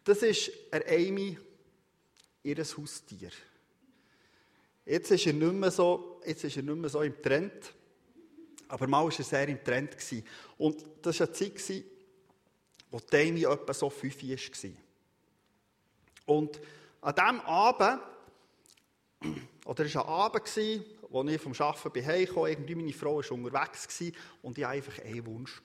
das 0.05 0.23
ist 0.23 0.53
ein 0.71 0.83
Amy, 0.89 1.37
ihr 2.45 2.57
Haustier. 2.57 3.31
Jetzt 4.87 5.11
ist 5.11 5.27
er 5.27 5.33
nicht 5.33 5.53
mehr 5.53 5.73
so, 5.73 6.21
jetzt 6.25 6.45
ist 6.45 6.57
er 6.57 6.63
nicht 6.63 6.77
mehr 6.77 6.89
so 6.89 7.03
im 7.03 7.21
Trend. 7.21 7.75
Aber 8.69 8.87
mal 8.87 9.05
war 9.05 9.13
er 9.13 9.25
sehr 9.25 9.49
im 9.49 9.63
Trend. 9.63 9.97
Und 10.57 10.87
das 11.03 11.19
war 11.19 11.27
eine 11.27 11.35
Zeit, 11.35 11.85
wo 12.93 13.01
Dami 13.01 13.43
etwa 13.43 13.75
so 13.75 13.91
fünf 13.91 14.23
war. 14.23 14.71
Und 16.27 16.61
an 17.01 17.15
diesem 17.15 17.41
Abend, 17.41 18.03
oder 19.65 19.85
es 19.85 19.95
war 19.97 20.05
ein 20.05 20.11
Abend, 20.11 20.49
wo 21.11 21.25
ich 21.25 21.41
vom 21.41 21.53
Arbeiten 21.59 22.07
heimgekommen, 22.07 22.51
irgendwie 22.51 22.75
meine 22.77 22.93
Frau 22.93 23.17
war 23.17 23.33
unterwegs 23.33 24.01
und 24.43 24.57
ich 24.57 24.65
hatte 24.65 24.77
einfach 24.77 25.05
einen 25.05 25.27
Wunsch. 25.27 25.61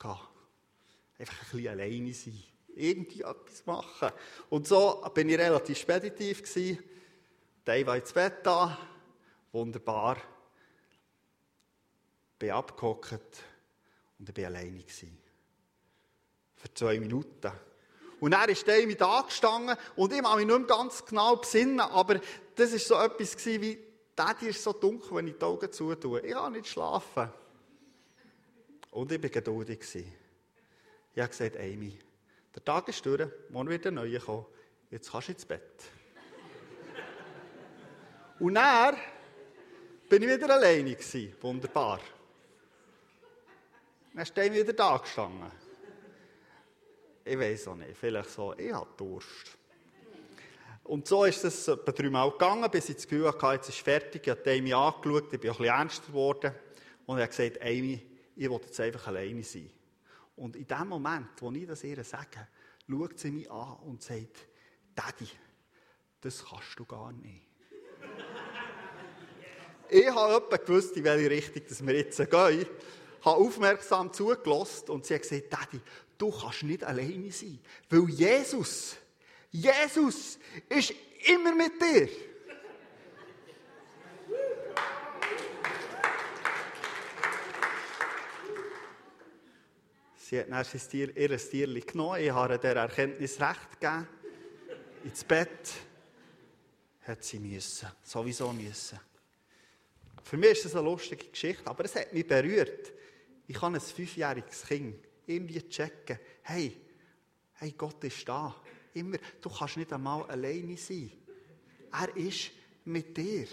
Einfach 1.17 1.41
ein 1.41 1.49
bisschen 1.51 1.67
alleine 1.67 2.13
sein. 2.13 2.43
Irgendwie 2.75 3.21
etwas 3.21 3.65
machen. 3.65 4.09
Und 4.49 4.67
so 4.67 5.07
bin 5.13 5.29
ich 5.29 5.37
relativ 5.37 5.77
speditiv 5.77 6.41
gewesen. 6.41 6.83
Dave 7.63 7.87
war 7.87 7.95
ins 7.95 8.11
Bett 8.11 8.39
da. 8.43 8.77
Wunderbar. 9.51 10.17
Bin 12.37 12.51
abgehockt 12.51 13.43
und 14.19 14.27
ich 14.27 14.37
war 14.37 14.45
alleine. 14.45 14.83
Für 16.55 16.73
zwei 16.73 16.99
Minuten. 16.99 17.51
Und 18.19 18.33
er 18.33 18.49
ist 18.49 18.67
David 18.67 19.01
angestanden 19.01 19.77
und 19.95 20.11
ich 20.11 20.21
kann 20.21 20.37
mich 20.37 20.47
nicht 20.47 20.57
mehr 20.57 20.67
ganz 20.67 21.05
genau 21.05 21.35
besinnen, 21.35 21.79
aber 21.79 22.19
das 22.55 22.71
war 22.71 22.79
so 22.79 22.95
etwas 22.95 23.45
wie, 23.45 23.77
Daddy 24.15 24.47
ist 24.47 24.63
so 24.63 24.71
dunkel, 24.71 25.17
wenn 25.17 25.27
ich 25.27 25.37
die 25.37 25.43
Augen 25.43 25.71
zutue. 25.71 26.21
Ich 26.21 26.33
kann 26.33 26.53
nicht 26.53 26.67
schlafen. 26.67 27.29
Und 28.91 29.11
ich 29.11 29.21
war 29.21 29.29
geduldig. 29.29 29.79
Ich 29.93 31.21
habe 31.21 31.29
gesagt, 31.29 31.57
Amy, 31.57 31.99
der 32.53 32.63
Tag 32.63 32.87
ist 32.87 33.05
durch, 33.05 33.27
morgen 33.49 33.69
wird 33.69 33.83
der 33.83 33.91
Neue 33.91 34.19
kommen, 34.19 34.45
jetzt 34.89 35.11
kannst 35.11 35.27
du 35.27 35.31
ins 35.33 35.45
Bett. 35.45 35.83
und 38.39 38.55
er 38.55 38.95
bin 40.07 40.23
ich 40.23 40.29
wieder 40.29 40.53
alleine 40.53 40.95
Wunderbar. 41.41 41.99
Dann 44.13 44.23
ist 44.23 44.39
Amy 44.39 44.53
wieder 44.53 44.73
da 44.73 44.97
gestanden. 44.97 45.51
Ich 47.25 47.37
weiß 47.37 47.67
auch 47.67 47.75
nicht, 47.75 47.97
vielleicht 47.97 48.29
so, 48.29 48.53
ich 48.53 48.71
habe 48.71 48.87
Durst. 48.95 49.57
Und 50.85 51.07
so 51.07 51.25
ist 51.25 51.43
es 51.43 51.67
etwa 51.67 51.91
dreimal 51.91 52.29
gegangen, 52.31 52.69
bis 52.69 52.89
ich 52.89 52.95
das 52.95 53.07
Gefühl 53.07 53.27
hatte, 53.27 53.53
jetzt 53.53 53.69
ist 53.69 53.79
fertig. 53.79 54.21
Ich 54.23 54.29
habe 54.29 54.51
Amy 54.51 54.71
angeschaut, 54.71 55.33
ich 55.33 55.39
bin 55.39 55.49
ein 55.49 55.57
bisschen 55.57 55.65
ernster 55.65 56.07
geworden. 56.07 56.51
Und 57.07 57.17
er 57.17 57.23
hat 57.23 57.31
gesagt, 57.31 57.59
Amy, 57.59 58.05
ich 58.35 58.49
will 58.49 58.59
jetzt 58.63 58.79
einfach 58.79 59.07
alleine 59.07 59.43
sein. 59.43 59.69
Und 60.35 60.55
in 60.55 60.67
dem 60.67 60.87
Moment, 60.87 61.29
wo 61.39 61.51
ich 61.51 61.65
das 61.65 61.83
ihr 61.83 62.03
sage, 62.03 62.47
schaut 62.87 63.17
sie 63.17 63.31
mich 63.31 63.49
an 63.49 63.77
und 63.77 64.03
sagt, 64.03 64.47
Daddy, 64.93 65.27
das 66.21 66.45
kannst 66.45 66.77
du 66.77 66.85
gar 66.85 67.11
nicht. 67.13 67.41
ich 69.89 70.07
habe 70.07 70.35
etwa 70.35 70.57
gewusst, 70.57 70.95
in 70.97 71.03
welche 71.03 71.31
Richtung 71.31 71.87
wir 71.87 71.95
jetzt 71.95 72.17
gehen. 72.17 72.61
Ich 72.61 73.25
habe 73.25 73.37
aufmerksam 73.37 74.13
zugelassen 74.13 74.91
und 74.91 75.03
sie 75.03 75.15
hat 75.15 75.23
gesagt, 75.23 75.51
Daddy, 75.51 75.81
du 76.19 76.29
kannst 76.29 76.61
nicht 76.61 76.83
alleine 76.83 77.31
sein. 77.31 77.57
Weil 77.89 78.07
Jesus, 78.09 78.97
Jesus 79.55 80.37
ist 80.67 80.93
immer 81.27 81.55
mit 81.55 81.81
dir. 81.81 82.09
Sie 90.17 90.39
hat 90.39 90.49
dann 90.49 90.65
Tier, 90.65 91.15
ihr 91.15 91.37
Tierchen 91.37 91.85
genommen. 91.85 92.21
Ich 92.21 92.31
habe 92.31 92.59
der 92.59 92.75
Erkenntnis 92.75 93.39
recht 93.39 93.79
gegeben. 93.79 94.07
Ins 95.03 95.23
Bett 95.23 95.73
hat 97.07 97.23
sie 97.23 97.39
müssen. 97.39 97.87
Sowieso 98.03 98.51
müssen. 98.51 98.99
Für 100.23 100.37
mich 100.37 100.51
ist 100.51 100.65
das 100.65 100.75
eine 100.75 100.89
lustige 100.89 101.27
Geschichte, 101.27 101.65
aber 101.65 101.85
es 101.85 101.95
hat 101.95 102.11
mich 102.11 102.27
berührt. 102.27 102.91
Ich 103.47 103.55
kann 103.55 103.75
ein 103.75 103.79
fünfjähriges 103.79 104.65
Kind 104.65 104.97
irgendwie 105.27 105.61
checken. 105.69 106.19
Hey, 106.41 106.75
hey, 107.53 107.73
Gott 107.77 108.03
ist 108.03 108.27
da. 108.27 108.53
Immer, 108.95 109.17
du 109.41 109.49
kannst 109.49 109.77
nicht 109.77 109.91
einmal 109.91 110.23
alleine 110.23 110.77
sein. 110.77 111.11
Er 111.91 112.15
ist 112.15 112.51
mit 112.85 113.15
dir. 113.15 113.47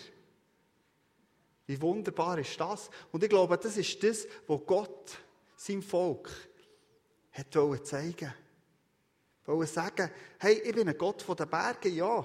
Wie 1.67 1.81
wunderbar 1.81 2.39
ist 2.39 2.59
das? 2.59 2.91
Und 3.11 3.23
ich 3.25 3.29
glaube, 3.29 3.59
das 3.59 3.77
ist 3.77 4.03
das, 4.03 4.27
was 4.47 4.61
Gott 4.67 5.19
seinem 5.57 5.83
Volk 5.83 6.31
hat 7.33 7.55
wollte 7.57 7.83
zeigen. 7.83 8.33
Wollte 9.47 9.73
sagen, 9.73 10.11
hey, 10.39 10.61
ich 10.65 10.75
bin 10.75 10.89
ein 10.89 10.99
Gott 10.99 11.23
von 11.23 11.37
den 11.37 11.49
Bergen, 11.49 11.95
ja. 11.95 12.25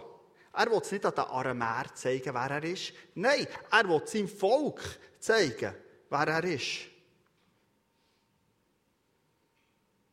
Er 0.54 0.72
will 0.72 0.80
es 0.82 0.92
nicht 0.92 1.06
an 1.06 1.16
den 1.16 1.24
Aramäer 1.24 1.86
zeigen, 1.96 2.34
wer 2.34 2.52
er 2.52 2.64
ist. 2.64 2.94
Nein, 3.16 3.48
er 3.72 3.90
will 3.90 4.06
seinem 4.06 4.28
Volk 4.28 4.82
zeigen, 5.20 5.74
wer 6.10 6.28
er 6.28 6.44
ist. 6.44 6.88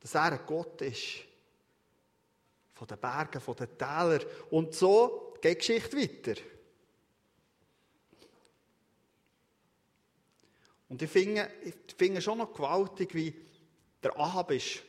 Dass 0.01 0.15
er 0.15 0.33
ein 0.33 0.47
Gott 0.47 0.81
ist. 0.83 1.34
Von 2.75 2.87
den 2.87 2.99
Bergen, 2.99 3.41
von 3.41 3.57
den 3.57 3.79
Tälern. 3.79 4.25
Und 4.51 4.75
so 4.75 5.35
geht 5.41 5.55
die 5.55 5.59
Geschichte 5.59 5.97
weiter. 5.97 6.41
Und 10.89 11.03
ich 11.03 11.11
finde, 11.11 11.51
ich 11.65 11.75
finde 11.97 12.21
schon 12.21 12.39
noch 12.39 12.53
gewaltig, 12.53 13.15
wie 13.15 13.35
der 14.03 14.19
Ahab 14.19 14.51
ist, 14.51 14.83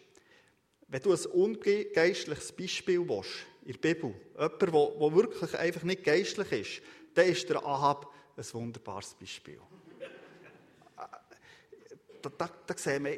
wenn 0.88 1.02
du 1.02 1.14
ein 1.14 1.26
ungeistliches 1.26 2.52
Beispiel 2.52 3.08
willst, 3.08 3.46
in 3.64 3.74
der 3.74 3.80
Bibel, 3.80 4.14
jemand, 4.34 4.62
der, 4.62 4.70
der 4.70 5.16
wirklich 5.16 5.58
einfach 5.58 5.84
nicht 5.84 6.04
geistlich 6.04 6.52
ist, 6.52 6.82
dann 7.16 7.28
ist 7.28 7.50
der 7.50 7.66
Ahab 7.66 8.14
ein 8.38 8.46
wunderbares 8.54 9.16
Beispiel. 9.16 9.60
Da, 12.22 12.32
da, 12.38 12.50
da 12.68 12.78
sieht, 12.78 13.02
man, 13.02 13.14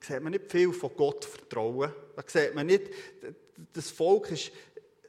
sieht 0.00 0.22
man 0.22 0.32
nicht 0.32 0.50
viel 0.50 0.72
von 0.72 0.90
Gott 0.96 1.24
vertrauen. 1.24 1.92
Da 2.16 2.22
sieht 2.26 2.54
man 2.54 2.66
nicht, 2.66 2.90
das 3.72 3.90
Volk 3.90 4.30
ist, 4.30 4.52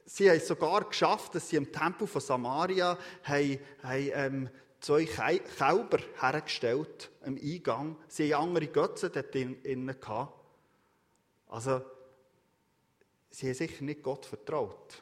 sie 0.05 0.29
haben 0.29 0.37
es 0.37 0.47
sogar 0.47 0.83
geschafft, 0.85 1.35
dass 1.35 1.49
sie 1.49 1.57
im 1.57 1.71
Tempel 1.71 2.07
von 2.07 2.21
Samaria 2.21 2.97
haben, 3.23 3.59
haben, 3.83 4.11
ähm, 4.13 4.49
zwei 4.79 5.05
Kälber 5.05 5.99
hergestellt 6.19 7.09
am 7.23 7.37
Eingang. 7.37 7.97
Sie 8.07 8.33
hatten 8.33 8.49
andere 8.49 8.67
Götze 8.67 9.09
dort 9.09 9.35
innen. 9.35 9.95
Also, 11.49 11.81
sie 13.29 13.47
haben 13.47 13.55
sicher 13.55 13.83
nicht 13.83 14.03
Gott 14.03 14.25
vertraut. 14.25 15.01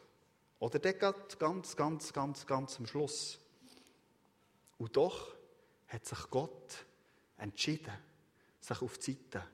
Oder 0.60 0.80
der 0.80 0.94
geht 0.94 1.40
ganz, 1.40 1.76
ganz, 1.76 2.14
ganz, 2.14 2.46
ganz 2.46 2.80
am 2.80 2.88
Schluss. 2.88 3.40
Und 4.78 4.96
doch 4.96 5.36
hat 5.88 6.06
sich 6.06 6.30
Gott 6.30 6.86
entschieden, 7.38 7.94
sich 8.60 8.82
auf 8.82 8.98
die 8.98 9.14
Seite 9.14 9.46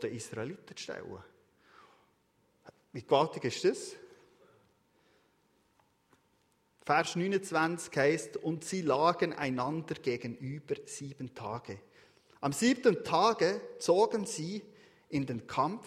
der 0.00 0.10
Israeliten 0.10 0.76
zu 0.76 0.82
stellen. 0.82 1.22
Wie 2.96 3.02
gewaltig 3.02 3.44
ist 3.44 3.62
das? 3.62 3.94
Vers 6.80 7.14
29 7.14 7.94
heißt, 7.94 8.36
und 8.38 8.64
sie 8.64 8.80
lagen 8.80 9.34
einander 9.34 9.96
gegenüber 9.96 10.76
sieben 10.86 11.34
Tage. 11.34 11.78
Am 12.40 12.54
siebten 12.54 13.04
Tage 13.04 13.60
zogen 13.80 14.24
sie 14.24 14.62
in 15.10 15.26
den 15.26 15.46
Kampf 15.46 15.86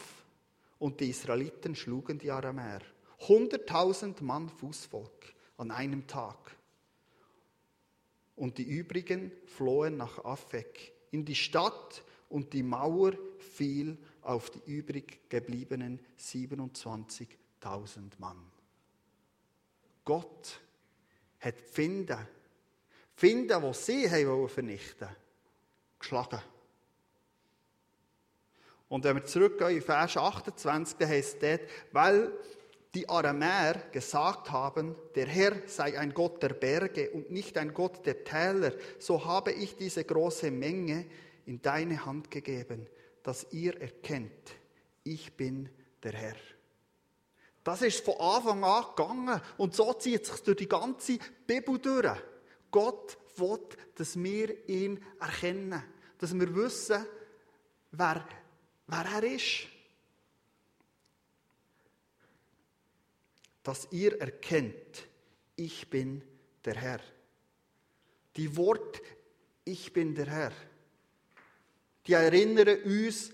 und 0.78 1.00
die 1.00 1.10
Israeliten 1.10 1.76
schlugen 1.76 2.20
die 2.20 2.30
Aramäer. 2.30 2.82
Hunderttausend 3.28 4.22
Mann 4.22 4.48
Fußvolk 4.48 5.34
an 5.58 5.72
einem 5.72 6.06
Tag. 6.06 6.56
Und 8.36 8.60
die 8.60 8.70
übrigen 8.70 9.32
flohen 9.48 9.98
nach 9.98 10.24
Afek 10.24 10.94
in 11.10 11.26
die 11.26 11.34
Stadt 11.34 12.04
und 12.30 12.54
die 12.54 12.62
Mauer 12.62 13.14
fiel 13.40 13.98
auf 14.30 14.52
die 14.52 14.62
übrig 14.68 15.28
gebliebenen 15.28 16.00
27.000 16.20 17.28
Mann. 18.20 18.38
Gott 20.06 20.62
hat 21.40 21.60
finden, 21.60 22.28
finden, 23.16 23.64
was 23.64 23.88
sie 23.88 24.08
haben 24.08 24.48
vernichten 24.48 25.10
geschlagen. 25.98 26.40
Und 28.88 29.04
wenn 29.04 29.16
wir 29.16 29.26
zurückgehen 29.26 29.78
in 29.78 29.82
Vers 29.82 30.16
28, 30.16 30.98
da 30.98 31.08
heißt 31.08 31.42
es 31.42 31.60
weil 31.92 32.32
die 32.94 33.10
Aramäer 33.10 33.82
gesagt 33.92 34.52
haben, 34.52 34.96
der 35.16 35.26
Herr 35.26 35.54
sei 35.66 35.98
ein 35.98 36.14
Gott 36.14 36.44
der 36.44 36.50
Berge 36.50 37.10
und 37.10 37.32
nicht 37.32 37.58
ein 37.58 37.74
Gott 37.74 38.06
der 38.06 38.24
Täler, 38.24 38.74
so 39.00 39.26
habe 39.26 39.54
ich 39.54 39.76
diese 39.76 40.04
große 40.04 40.52
Menge 40.52 41.08
in 41.48 41.64
deine 41.64 42.06
Hand 42.06 42.30
gegeben, 42.30 42.88
dass 43.24 43.48
ihr 43.52 43.80
erkennt, 43.80 44.56
ich 45.04 45.34
bin 45.34 45.70
der 46.04 46.14
Herr. 46.14 46.36
Das 47.64 47.82
ist 47.82 48.04
von 48.04 48.20
Anfang 48.20 48.64
an 48.64 48.86
gegangen. 48.96 49.42
Und 49.58 49.76
so 49.76 49.94
zieht 49.94 50.26
sich 50.26 50.42
durch 50.42 50.58
die 50.58 50.68
ganze 50.68 51.20
Bibel 51.46 51.78
durch. 51.78 52.18
Gott 52.72 53.18
will, 53.36 53.60
dass 53.96 54.18
wir 54.18 54.70
ihn 54.70 55.04
erkennen. 55.20 55.84
Dass 56.18 56.34
wir 56.34 56.56
wissen, 56.56 57.06
wer, 57.92 58.28
wer 58.88 59.06
er 59.06 59.24
ist. 59.24 59.68
Dass 63.62 63.88
ihr 63.92 64.20
erkennt, 64.20 65.08
ich 65.56 65.90
bin 65.90 66.24
der 66.64 66.76
Herr. 66.76 67.02
die 68.36 68.56
Wort, 68.56 69.02
ich 69.66 69.92
bin 69.92 70.16
der 70.16 70.28
Herr, 70.28 70.54
die 72.10 72.14
erinnern 72.14 72.82
uns 72.86 73.30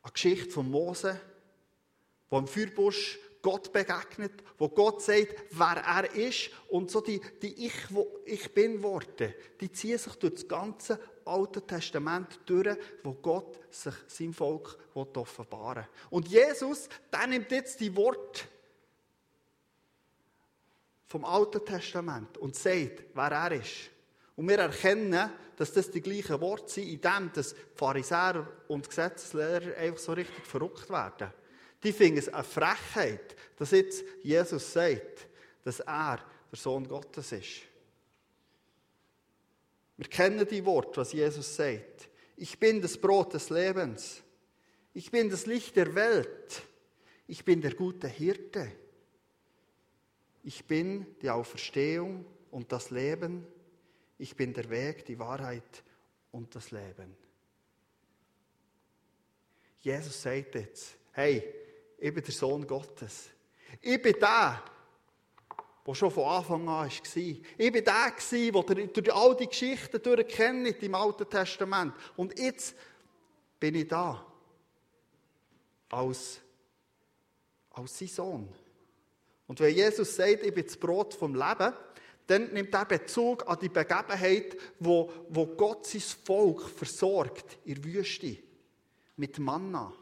an 0.00 0.08
die 0.08 0.12
Geschichte 0.14 0.50
von 0.50 0.70
Mose, 0.70 1.20
wo 2.30 2.38
im 2.38 2.46
Feuerbusch 2.46 3.18
Gott 3.42 3.70
begegnet, 3.70 4.32
wo 4.56 4.70
Gott 4.70 5.02
sagt, 5.02 5.34
wer 5.50 5.76
er 5.76 6.10
ist. 6.14 6.50
Und 6.70 6.90
so 6.90 7.02
die, 7.02 7.20
die 7.42 7.66
Ich, 7.66 7.74
wo 7.90 8.20
ich 8.24 8.52
bin 8.54 8.82
Worte, 8.82 9.34
die 9.60 9.70
ziehen 9.70 9.98
sich 9.98 10.14
durch 10.14 10.36
das 10.36 10.48
ganze 10.48 10.98
Alte 11.26 11.60
Testament 11.66 12.40
durch, 12.46 12.78
wo 13.02 13.12
Gott 13.12 13.58
sich 13.70 13.94
seinem 14.06 14.32
Volk 14.32 14.78
offenbaren 14.94 15.84
will. 15.84 15.90
Und 16.08 16.28
Jesus, 16.28 16.88
der 17.12 17.26
nimmt 17.26 17.50
jetzt 17.52 17.78
die 17.80 17.94
Worte 17.94 18.44
vom 21.06 21.26
Alten 21.26 21.62
Testament 21.62 22.38
und 22.38 22.56
sagt, 22.56 23.04
wer 23.12 23.30
er 23.30 23.52
ist. 23.52 23.90
Und 24.34 24.48
wir 24.48 24.58
erkennen, 24.58 25.30
dass 25.58 25.72
das 25.72 25.90
die 25.90 26.00
gleichen 26.00 26.40
Worte 26.40 26.70
sind, 26.70 26.88
in 26.88 27.00
dem 27.00 27.32
dass 27.32 27.54
Pharisäer 27.74 28.46
und 28.68 28.88
Gesetzeslehrer 28.88 29.76
einfach 29.76 29.98
so 29.98 30.12
richtig 30.12 30.46
verrückt 30.46 30.88
werden. 30.88 31.32
Die 31.82 31.92
finden 31.92 32.18
es 32.18 32.28
eine 32.28 32.44
Frechheit, 32.44 33.34
dass 33.56 33.72
jetzt 33.72 34.04
Jesus 34.22 34.72
sagt, 34.72 35.26
dass 35.64 35.80
er 35.80 36.20
der 36.50 36.58
Sohn 36.58 36.86
Gottes 36.86 37.32
ist. 37.32 37.62
Wir 39.96 40.06
kennen 40.06 40.46
die 40.46 40.64
Worte, 40.64 41.00
was 41.00 41.12
Jesus 41.12 41.56
sagt. 41.56 42.08
Ich 42.36 42.56
bin 42.56 42.80
das 42.80 42.96
Brot 42.96 43.34
des 43.34 43.50
Lebens. 43.50 44.22
Ich 44.94 45.10
bin 45.10 45.28
das 45.28 45.46
Licht 45.46 45.74
der 45.74 45.92
Welt. 45.96 46.62
Ich 47.26 47.44
bin 47.44 47.60
der 47.60 47.74
gute 47.74 48.06
Hirte. 48.06 48.70
Ich 50.44 50.64
bin 50.64 51.04
die 51.20 51.30
Auferstehung 51.30 52.24
und 52.52 52.70
das 52.70 52.90
Leben. 52.90 53.44
Ich 54.18 54.34
bin 54.34 54.52
der 54.52 54.68
Weg, 54.68 55.04
die 55.06 55.18
Wahrheit 55.18 55.82
und 56.32 56.54
das 56.54 56.70
Leben. 56.72 57.16
Jesus 59.80 60.20
sagt 60.20 60.56
jetzt, 60.56 60.96
hey, 61.12 61.42
ich 61.96 62.12
bin 62.12 62.22
der 62.22 62.32
Sohn 62.32 62.66
Gottes. 62.66 63.30
Ich 63.80 64.02
bin 64.02 64.14
der, 64.20 64.62
der 65.86 65.94
schon 65.94 66.10
von 66.10 66.24
Anfang 66.24 66.62
an 66.62 66.66
war. 66.66 66.86
Ich 66.86 67.72
bin 67.72 67.84
der, 67.84 68.12
der 68.12 68.86
durch 68.88 69.14
all 69.14 69.36
die 69.36 69.46
Geschichten 69.46 70.02
durchkennt 70.02 70.82
im 70.82 70.94
Alten 70.94 71.28
Testament. 71.28 71.94
Und 72.16 72.38
jetzt 72.38 72.74
bin 73.60 73.74
ich 73.76 73.88
da. 73.88 74.24
Als, 75.90 76.40
als 77.70 77.98
sein 77.98 78.08
Sohn. 78.08 78.48
Und 79.46 79.60
wenn 79.60 79.74
Jesus 79.74 80.14
sagt, 80.14 80.44
ich 80.44 80.52
bin 80.52 80.66
das 80.66 80.76
Brot 80.76 81.14
vom 81.14 81.34
Leben, 81.34 81.72
dann 82.28 82.52
nimmt 82.52 82.74
er 82.74 82.84
Bezug 82.84 83.48
an 83.48 83.58
die 83.58 83.70
Begebenheit, 83.70 84.54
wo, 84.78 85.10
wo 85.30 85.46
Gott 85.46 85.86
sein 85.86 86.02
Volk 86.02 86.68
versorgt 86.68 87.58
in 87.64 87.76
der 87.76 87.84
Wüste 87.84 88.36
mit 89.16 89.38
Manna. 89.38 89.92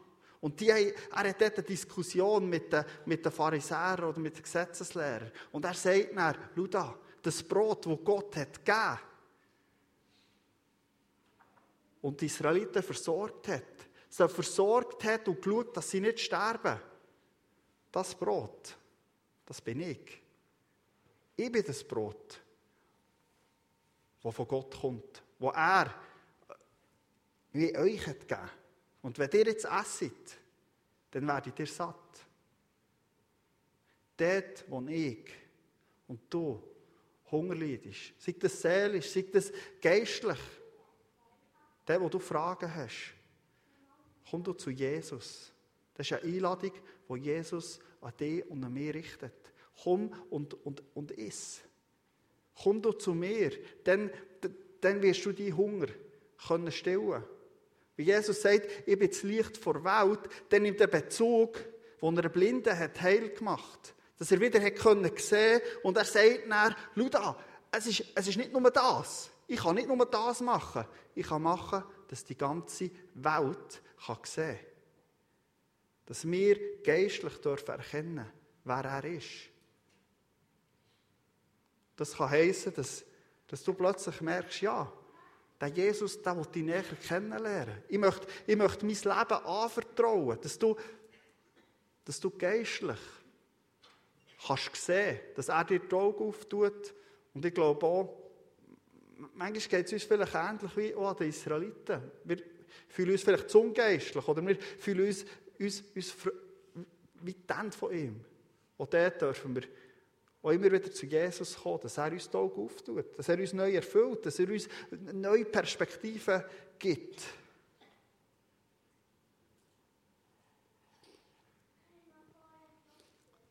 Und 0.41 0.59
die, 0.59 0.69
er 0.69 0.93
hat 1.11 1.41
dort 1.41 1.57
eine 1.57 1.63
Diskussion 1.63 2.49
mit 2.49 2.71
den, 2.71 2.83
mit 3.05 3.23
den 3.23 3.31
Pharisäern 3.31 4.03
oder 4.03 4.19
mit 4.19 4.35
den 4.35 4.43
Gesetzeslehrern. 4.43 5.31
Und 5.53 5.63
er 5.63 5.73
sagt 5.73 6.15
dann, 6.15 6.35
schau 6.53 6.67
da, 6.67 6.99
das 7.21 7.41
Brot, 7.41 7.85
das 7.85 7.97
Gott 8.03 8.35
hat 8.35 8.65
gegeben 8.65 8.99
und 12.01 12.19
die 12.19 12.25
Israeliten 12.25 12.83
versorgt 12.83 13.47
hat, 13.47 13.63
sie 14.09 14.27
versorgt 14.27 15.01
hat 15.05 15.29
und 15.29 15.41
geschaut, 15.41 15.77
dass 15.77 15.89
sie 15.89 16.01
nicht 16.01 16.19
sterben. 16.19 16.77
Das 17.89 18.13
Brot, 18.13 18.75
das 19.45 19.61
bin 19.61 19.79
ich. 19.79 20.26
Ich 21.37 21.51
bin 21.51 21.63
das 21.63 21.83
Brot, 21.83 22.41
das 24.23 24.35
von 24.35 24.47
Gott 24.47 24.75
kommt, 24.75 25.23
das 25.39 25.55
er 25.55 25.93
wie 27.53 27.77
euch 27.77 28.05
hat 28.05 28.27
gegeben. 28.27 28.49
Und 29.03 29.17
wenn 29.19 29.31
ihr 29.31 29.45
jetzt 29.45 29.65
esset, 29.65 30.37
dann 31.11 31.27
werdet 31.27 31.59
ihr 31.59 31.67
satt. 31.67 31.95
Dort, 34.17 34.65
wo 34.67 34.81
ich 34.87 35.31
und 36.07 36.21
du 36.29 36.61
Hunger 37.31 37.55
leidest, 37.55 38.13
sei 38.19 38.33
das 38.33 38.59
seelisch, 38.59 39.09
sei 39.09 39.25
das 39.31 39.51
geistlich, 39.79 40.39
der, 41.87 42.01
wo 42.01 42.09
du 42.09 42.19
Fragen 42.19 42.73
hast, 42.73 43.13
komm 44.29 44.43
du 44.43 44.53
zu 44.53 44.71
Jesus. 44.71 45.53
Das 45.93 46.09
ist 46.09 46.13
eine 46.13 46.33
Einladung, 46.33 46.73
die 47.09 47.19
Jesus 47.19 47.79
an 48.01 48.13
dich 48.17 48.45
und 48.49 48.63
an 48.63 48.73
mich 48.73 48.93
richtet. 48.93 49.53
Komm 49.83 50.11
und, 50.29 50.53
und, 50.65 50.83
und 50.93 51.11
iss. 51.11 51.61
Komm 52.61 52.81
du 52.81 52.93
zu 52.93 53.13
mir, 53.13 53.51
dann, 53.83 54.09
dann 54.81 55.01
wirst 55.01 55.25
du 55.25 55.31
deinen 55.31 55.55
Hunger 55.55 55.87
können 56.47 56.71
stillen 56.71 57.23
Wie 57.95 58.03
Jesus 58.03 58.41
sagt, 58.41 58.67
ich 58.85 58.97
bin 58.97 59.09
das 59.09 59.23
Licht 59.23 59.57
vor 59.57 59.83
Welt, 59.83 60.19
dann 60.49 60.63
nimmt 60.63 60.81
er 60.81 60.87
Bezug, 60.87 61.59
wo 61.99 62.11
er 62.11 62.29
Blinden 62.29 62.77
hat 62.77 63.01
heil 63.01 63.29
gemacht 63.29 63.93
dass 64.17 64.31
er 64.31 64.41
wieder 64.41 64.61
hat 64.61 64.75
können 64.75 65.11
sehen 65.17 65.61
und 65.83 65.97
er 65.97 66.05
sagt 66.05 66.49
dann, 66.49 66.75
schau 66.95 67.09
da, 67.09 67.37
es 67.71 67.87
ist, 67.87 68.03
es 68.15 68.27
ist 68.27 68.37
nicht 68.37 68.51
nur 68.51 68.71
das. 68.71 69.29
Ich 69.47 69.59
kann 69.59 69.75
nicht 69.75 69.87
nur 69.87 70.05
das 70.05 70.41
machen. 70.41 70.85
Ich 71.15 71.27
kann 71.27 71.43
machen, 71.43 71.83
dass 72.07 72.25
die 72.25 72.37
ganze 72.37 72.89
Welt 73.13 73.81
kann 74.05 74.17
sehen 74.23 74.55
kann. 74.55 74.65
Dass 76.07 76.29
wir 76.29 76.81
geistlich 76.83 77.37
dürfen 77.37 77.71
erkennen, 77.71 78.25
wer 78.63 78.83
er 78.83 79.05
ist. 79.05 79.49
Das 81.97 82.15
kann 82.15 82.29
heißen, 82.29 82.73
dass, 82.73 83.03
dass 83.47 83.63
du 83.63 83.73
plötzlich 83.73 84.21
merkst, 84.21 84.61
ja, 84.61 84.91
der 85.59 85.69
Jesus, 85.69 86.21
der 86.21 86.37
will 86.37 86.45
dich 86.45 86.63
näher 86.63 86.83
kennenlernen. 87.07 87.83
Ich 87.89 87.97
möchte, 87.97 88.27
ich 88.45 88.55
möchte 88.55 88.85
mein 88.85 88.95
Leben 88.95 89.45
anvertrauen, 89.45 90.37
dass 90.39 90.57
du, 90.57 90.75
dass 92.05 92.19
du 92.19 92.29
geistlich 92.29 92.99
kannst 94.45 94.75
sehen, 94.75 95.19
dass 95.35 95.49
er 95.49 95.63
dir 95.63 95.79
die 95.79 95.95
Augen 95.95 96.23
auftut. 96.23 96.93
Und 97.33 97.43
ich 97.43 97.53
glaube 97.53 97.85
auch, 97.85 98.15
manchmal 99.33 99.81
geht 99.81 99.87
es 99.87 99.93
uns 99.93 100.03
vielleicht 100.03 100.35
ähnlich 100.35 100.77
wie 100.77 100.95
auch 100.95 101.15
den 101.15 101.29
Israeliten. 101.29 102.11
Wir 102.23 102.37
fühlen 102.89 103.11
uns 103.11 103.23
vielleicht 103.23 103.49
zu 103.49 103.61
ungeistlich 103.61 104.27
oder 104.27 104.45
wir 104.45 104.57
fühlen 104.59 105.07
uns, 105.07 105.25
uns, 105.59 105.83
uns 105.95 106.15
wie 107.21 107.33
die 107.33 107.71
von 107.71 107.93
ihm. 107.93 108.23
Und 108.77 108.93
dort 108.93 109.21
dürfen 109.21 109.55
wir 109.55 109.63
auch 110.41 110.51
immer 110.51 110.71
wieder 110.71 110.91
zu 110.91 111.05
Jesus 111.05 111.57
kommen, 111.57 111.79
dass 111.81 111.97
er 111.97 112.11
uns 112.11 112.29
die 112.29 112.37
Augen 112.37 112.61
auftut, 112.61 113.17
dass 113.17 113.29
er 113.29 113.39
uns 113.39 113.53
neu 113.53 113.73
erfüllt, 113.73 114.25
dass 114.25 114.39
er 114.39 114.49
uns 114.49 114.67
neue 115.13 115.45
Perspektiven 115.45 116.43
gibt. 116.77 117.23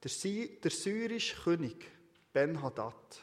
Der, 0.02 0.46
der 0.62 0.70
syrische 0.70 1.42
König 1.42 1.84
Ben-Hadad, 2.32 3.20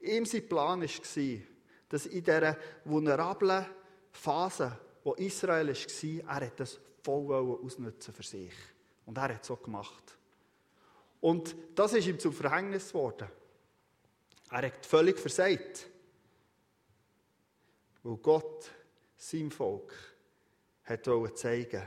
ihm 0.00 0.24
sein 0.24 0.48
Plan 0.48 0.80
war, 0.80 1.40
dass 1.88 2.06
in 2.06 2.22
dieser 2.22 2.56
vulnerablen 2.84 3.66
Phase, 4.12 4.78
wo 5.02 5.14
Israel 5.14 5.68
war, 5.68 6.42
er 6.42 6.50
das 6.50 6.78
voll 7.02 7.34
ausnutzen 7.34 8.14
für 8.14 8.22
sich. 8.22 8.52
Und 9.04 9.18
er 9.18 9.34
hat 9.34 9.42
es 9.42 9.46
so 9.46 9.56
gemacht. 9.56 10.15
Und 11.20 11.54
das 11.74 11.92
ist 11.94 12.06
ihm 12.06 12.18
zum 12.18 12.32
Verhängnis 12.32 12.88
geworden. 12.88 13.28
Er 14.50 14.62
hat 14.66 14.86
völlig 14.86 15.18
versagt. 15.18 15.88
Weil 18.02 18.16
Gott 18.18 18.70
seinem 19.16 19.50
Volk 19.50 19.92
hat 20.84 21.04
zeigen 21.34 21.82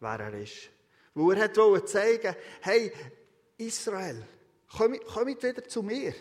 wer 0.00 0.20
er 0.20 0.34
ist. 0.34 0.70
Weil 1.14 1.38
er 1.38 1.56
wollte 1.56 1.86
zeigen, 1.86 2.34
hey, 2.60 2.92
Israel, 3.56 4.26
kommt, 4.76 5.04
kommt 5.06 5.42
wieder 5.42 5.64
zu 5.64 5.82
mir. 5.82 6.14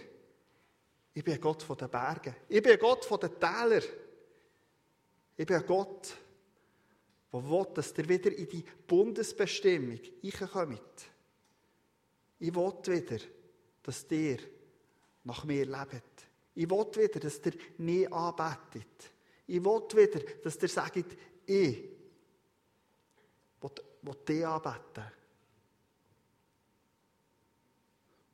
Ich 1.14 1.24
bin 1.24 1.40
Gott 1.40 1.62
von 1.64 1.78
den 1.78 1.90
Bergen. 1.90 2.36
Ich 2.48 2.62
bin 2.62 2.78
Gott 2.80 3.06
von 3.06 3.20
den 3.20 3.40
Tälern. 3.40 3.84
Ich 5.36 5.46
bin 5.46 5.66
Gott, 5.66 6.16
der 7.32 7.50
will, 7.50 7.68
dass 7.74 7.98
ihr 7.98 8.08
wieder 8.08 8.32
in 8.32 8.48
die 8.48 8.64
Bundesbestimmung 8.88 10.00
kommt. 10.52 11.13
Ich 12.44 12.54
will 12.54 12.74
wieder, 12.86 13.24
dass 13.84 14.06
ihr 14.12 14.38
nach 15.24 15.46
mir 15.46 15.66
lebt. 15.66 16.28
Ich 16.54 16.70
will 16.70 16.86
wieder, 16.94 17.22
dass 17.22 17.40
ihr 17.46 17.54
nie 17.78 18.06
anbetet. 18.06 19.14
Ich 19.48 19.64
will 19.64 19.82
wieder, 19.94 20.20
dass 20.44 20.62
ihr 20.62 20.68
sagt, 20.68 20.98
ich 20.98 21.06
will, 21.48 21.90
will 24.02 24.16
dich 24.28 24.46
anbeten. 24.46 25.06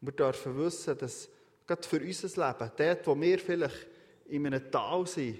Wir 0.01 0.11
dürfen 0.13 0.57
wissen, 0.57 0.97
dass 0.97 1.29
gerade 1.67 1.87
für 1.87 2.01
unser 2.01 2.47
Leben, 2.47 2.71
dort, 2.77 3.05
wo 3.05 3.21
wir 3.21 3.37
vielleicht 3.37 3.87
in 4.25 4.47
einem 4.47 4.71
Tal 4.71 5.05
sind, 5.05 5.39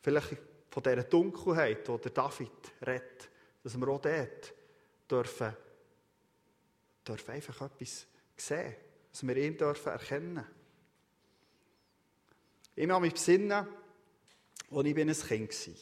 vielleicht 0.00 0.38
von 0.70 0.82
dieser 0.82 1.02
Dunkelheit, 1.02 1.86
die 1.86 1.98
der 1.98 2.12
David 2.12 2.50
redet, 2.86 3.28
dass 3.62 3.78
wir 3.78 3.88
auch 3.88 4.00
dort 4.00 4.54
dürfen 5.10 5.54
dürfen 7.08 7.30
einfach 7.32 7.62
etwas 7.62 8.06
sehen, 8.36 8.74
dass 9.10 9.26
wir 9.26 9.36
ihn 9.36 9.56
dürfen 9.56 9.92
erkennen 9.92 10.44
Ich 12.74 12.88
habe 12.88 13.00
mich 13.00 13.14
besinnen, 13.14 13.66
als 14.70 14.86
ich 14.86 14.96
ein 14.96 15.14
Kind 15.48 15.68
war. 15.68 15.74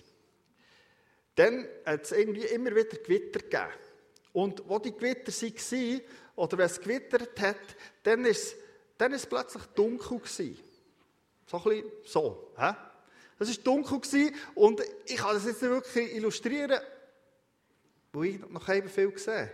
Dann 1.34 1.68
hat 1.84 2.04
es 2.04 2.12
irgendwie 2.12 2.46
immer 2.46 2.70
wieder 2.70 2.96
Gewitter 2.96 3.40
gegeben. 3.40 3.72
Und 4.32 4.62
wo 4.68 4.78
die 4.78 4.92
Gewitter 4.92 5.32
waren, 5.32 6.00
oder 6.36 6.58
wenn 6.58 6.66
es 6.66 6.80
gewittert 6.80 7.40
hat, 7.40 7.56
dann 8.02 8.24
es, 8.24 8.54
dann 8.96 9.12
ist 9.12 9.22
es 9.22 9.26
plötzlich 9.26 9.62
dunkel. 9.74 10.18
Gewesen. 10.18 10.58
So 11.46 11.70
ein 11.70 11.84
so. 12.04 12.52
He? 12.56 12.72
Es 13.38 13.48
war 13.48 13.64
dunkel 13.64 14.00
gewesen, 14.00 14.34
und 14.54 14.80
ich 15.04 15.16
kann 15.16 15.34
das 15.34 15.44
jetzt 15.44 15.60
wirklich 15.60 16.14
illustrieren, 16.14 16.80
weil 18.12 18.24
ich 18.26 18.48
noch 18.48 18.68
eben 18.70 18.88
viel 18.88 19.10
gesehen 19.10 19.50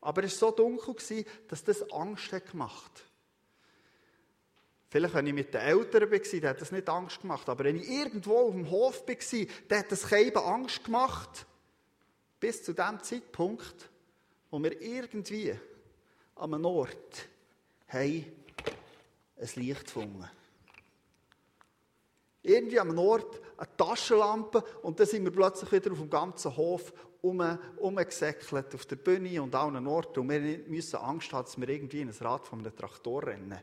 Aber 0.00 0.22
es 0.24 0.40
war 0.40 0.50
so 0.50 0.56
dunkel, 0.56 1.24
dass 1.48 1.64
das 1.64 1.90
Angst 1.90 2.30
gemacht 2.50 2.92
hat. 2.94 3.04
Vielleicht, 4.90 5.14
wenn 5.14 5.26
ich 5.26 5.34
mit 5.34 5.52
den 5.52 5.60
Eltern 5.60 6.10
war, 6.10 6.18
dann 6.18 6.50
hat 6.50 6.60
das 6.60 6.72
nicht 6.72 6.88
Angst 6.88 7.20
gemacht. 7.20 7.48
Aber 7.48 7.64
wenn 7.64 7.76
ich 7.76 7.88
irgendwo 7.88 8.38
auf 8.38 8.54
dem 8.54 8.70
Hof 8.70 9.06
war, 9.06 9.46
dann 9.68 9.78
hat 9.80 9.92
das 9.92 10.10
eben 10.12 10.38
Angst 10.38 10.84
gemacht. 10.84 11.46
Bis 12.40 12.62
zu 12.62 12.72
dem 12.72 13.02
Zeitpunkt, 13.02 13.90
wo 14.50 14.62
wir 14.62 14.80
irgendwie 14.80 15.54
an 16.36 16.54
einem 16.54 16.64
Ort 16.64 17.28
haben 17.88 18.24
ein 19.36 19.48
Licht 19.54 19.84
gefunden. 19.84 20.28
Irgendwie 22.42 22.80
an 22.80 22.88
einem 22.88 22.98
Ort 22.98 23.40
eine 23.56 23.76
Taschenlampe 23.76 24.64
und 24.82 24.98
dann 24.98 25.06
sind 25.06 25.24
wir 25.24 25.32
plötzlich 25.32 25.70
wieder 25.70 25.92
auf 25.92 25.98
dem 25.98 26.08
ganzen 26.08 26.56
Hof 26.56 26.92
um, 27.22 27.58
umgesäckelt, 27.76 28.74
auf 28.74 28.86
der 28.86 28.96
Bühne 28.96 29.42
und 29.42 29.54
an 29.54 29.76
allen 29.76 29.86
Orten. 29.86 30.20
Und 30.20 30.30
wir 30.30 30.58
müssen 30.68 30.96
Angst 30.96 31.32
haben, 31.32 31.44
dass 31.44 31.58
wir 31.58 31.68
irgendwie 31.68 32.00
in 32.00 32.08
ein 32.08 32.14
Rad 32.14 32.46
von 32.46 32.60
einem 32.60 32.74
Traktor 32.74 33.26
rennen. 33.26 33.58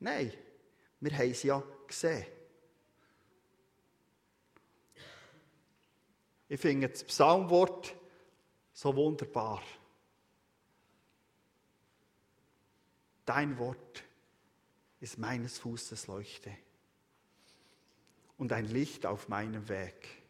Nein, 0.00 0.32
wir 1.00 1.18
haben 1.18 1.34
sie 1.34 1.48
ja 1.48 1.62
gesehen. 1.86 2.26
Ich 6.48 6.60
finde 6.60 6.88
das 6.88 7.04
Psalmwort 7.04 7.94
so 8.72 8.94
wunderbar. 8.94 9.62
Dein 13.24 13.58
Wort 13.58 14.04
ist 15.00 15.18
meines 15.18 15.58
Fußes 15.58 16.06
Leuchte 16.06 16.54
und 18.36 18.52
ein 18.52 18.66
Licht 18.66 19.06
auf 19.06 19.28
meinem 19.28 19.68
Weg. 19.68 20.23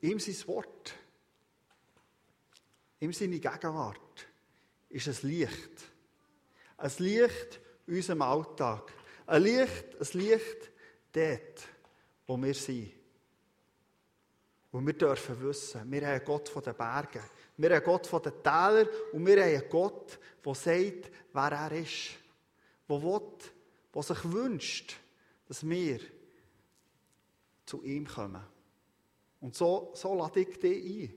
Ihm 0.00 0.20
sein 0.20 0.36
Wort, 0.46 0.94
ihm 3.00 3.12
seine 3.12 3.40
Gegenwart 3.40 4.26
ist 4.88 5.08
ein 5.08 5.28
Licht. 5.28 5.90
Ein 6.76 6.92
Licht 6.98 7.60
in 7.86 7.96
unserem 7.96 8.22
Alltag. 8.22 8.92
Ein 9.26 9.42
Licht, 9.42 9.96
ein 10.00 10.18
Licht 10.20 10.70
dort, 11.12 11.68
wo 12.26 12.40
wir 12.40 12.54
sind. 12.54 12.92
Und 14.70 14.86
wir 14.86 14.92
dürfen 14.92 15.40
wissen, 15.42 15.90
wir 15.90 16.02
haben 16.02 16.14
einen 16.14 16.24
Gott 16.24 16.48
von 16.48 16.62
den 16.62 16.74
Bergen, 16.74 17.22
wir 17.56 17.74
haben 17.74 17.84
Gott 17.84 18.06
von 18.06 18.22
den 18.22 18.42
Tälern 18.42 18.86
und 19.12 19.26
wir 19.26 19.42
haben 19.42 19.54
einen 19.54 19.68
Gott, 19.68 20.18
der 20.44 20.54
sagt, 20.54 21.10
wer 21.32 21.52
er 21.52 21.72
ist. 21.72 22.10
Der 22.88 23.02
will, 23.02 23.20
der 23.94 24.02
sich 24.02 24.24
wünscht, 24.30 24.96
dass 25.46 25.66
wir 25.66 26.00
zu 27.64 27.82
ihm 27.82 28.06
kommen. 28.06 28.44
Und 29.40 29.54
so, 29.54 29.92
so 29.94 30.14
lade 30.14 30.40
ich 30.40 30.58
dich 30.58 31.10
ein. 31.10 31.14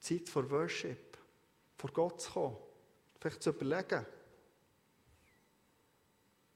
Zeit 0.00 0.28
für 0.28 0.50
Worship 0.50 1.18
vor 1.76 1.90
Gott 1.92 2.20
zu 2.20 2.30
kommen. 2.32 2.56
Vielleicht 3.18 3.42
zu 3.42 3.50
überlegen, 3.50 4.06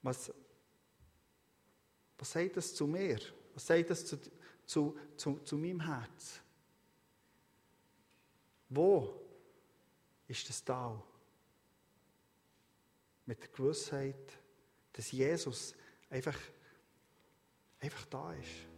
was, 0.01 0.31
was 2.17 2.31
sagt 2.31 2.57
das 2.57 2.73
zu 2.73 2.87
mir? 2.87 3.19
Was 3.53 3.65
sagt 3.65 3.89
das 3.89 4.05
zu, 4.05 4.19
zu, 4.65 4.97
zu, 5.15 5.39
zu 5.39 5.57
meinem 5.57 5.79
Herz? 5.81 6.41
Wo 8.69 9.21
ist 10.27 10.47
das 10.49 10.63
da? 10.63 11.01
Mit 13.25 13.41
der 13.41 13.49
Gewissheit, 13.49 14.37
dass 14.93 15.11
Jesus 15.11 15.73
einfach, 16.09 16.37
einfach 17.79 18.05
da 18.05 18.33
ist. 18.33 18.74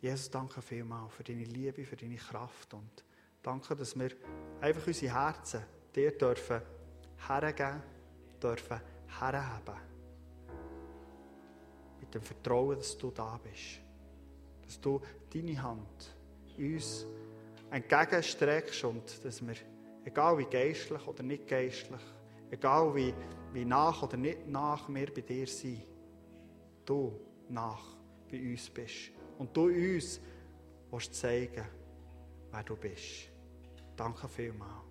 Jesus, 0.00 0.30
danke 0.30 0.60
vielmals 0.62 1.12
für 1.14 1.24
deine 1.24 1.44
Liebe, 1.44 1.84
für 1.84 1.96
deine 1.96 2.16
Kraft 2.16 2.74
und 2.74 3.04
Danke, 3.46 3.76
dass 3.76 3.96
wir 3.96 4.10
einfach 4.60 4.84
unsere 4.88 5.14
Herzen 5.14 5.62
dir 5.94 6.10
dürfen 6.18 6.60
hergeben, 7.28 7.80
dürfen 8.42 8.80
herheben. 9.20 9.80
Mit 12.00 12.12
dem 12.12 12.22
Vertrauen, 12.22 12.76
dass 12.76 12.98
du 12.98 13.12
da 13.12 13.38
bist. 13.40 13.80
Dass 14.64 14.80
du 14.80 15.00
deine 15.32 15.62
Hand 15.62 16.16
uns 16.58 17.06
entgegenstreckst 17.70 18.82
und 18.82 19.24
dass 19.24 19.46
wir, 19.46 19.54
egal 20.04 20.38
wie 20.38 20.46
geistlich 20.46 21.06
oder 21.06 21.22
nicht 21.22 21.46
geistlich, 21.46 22.02
egal 22.50 22.92
wie, 22.96 23.14
wie 23.52 23.64
nach 23.64 24.02
oder 24.02 24.16
nicht 24.16 24.48
nach 24.48 24.88
wir 24.88 25.14
bei 25.14 25.20
dir 25.20 25.46
sind, 25.46 25.86
du 26.84 27.12
nach 27.48 27.94
bei 28.28 28.40
uns 28.40 28.68
bist. 28.70 29.12
Und 29.38 29.56
du 29.56 29.68
uns 30.90 31.10
zeigen, 31.12 31.66
wer 32.50 32.62
du 32.62 32.76
bist. 32.76 33.30
Danke 33.96 34.28
vielmals. 34.28 34.85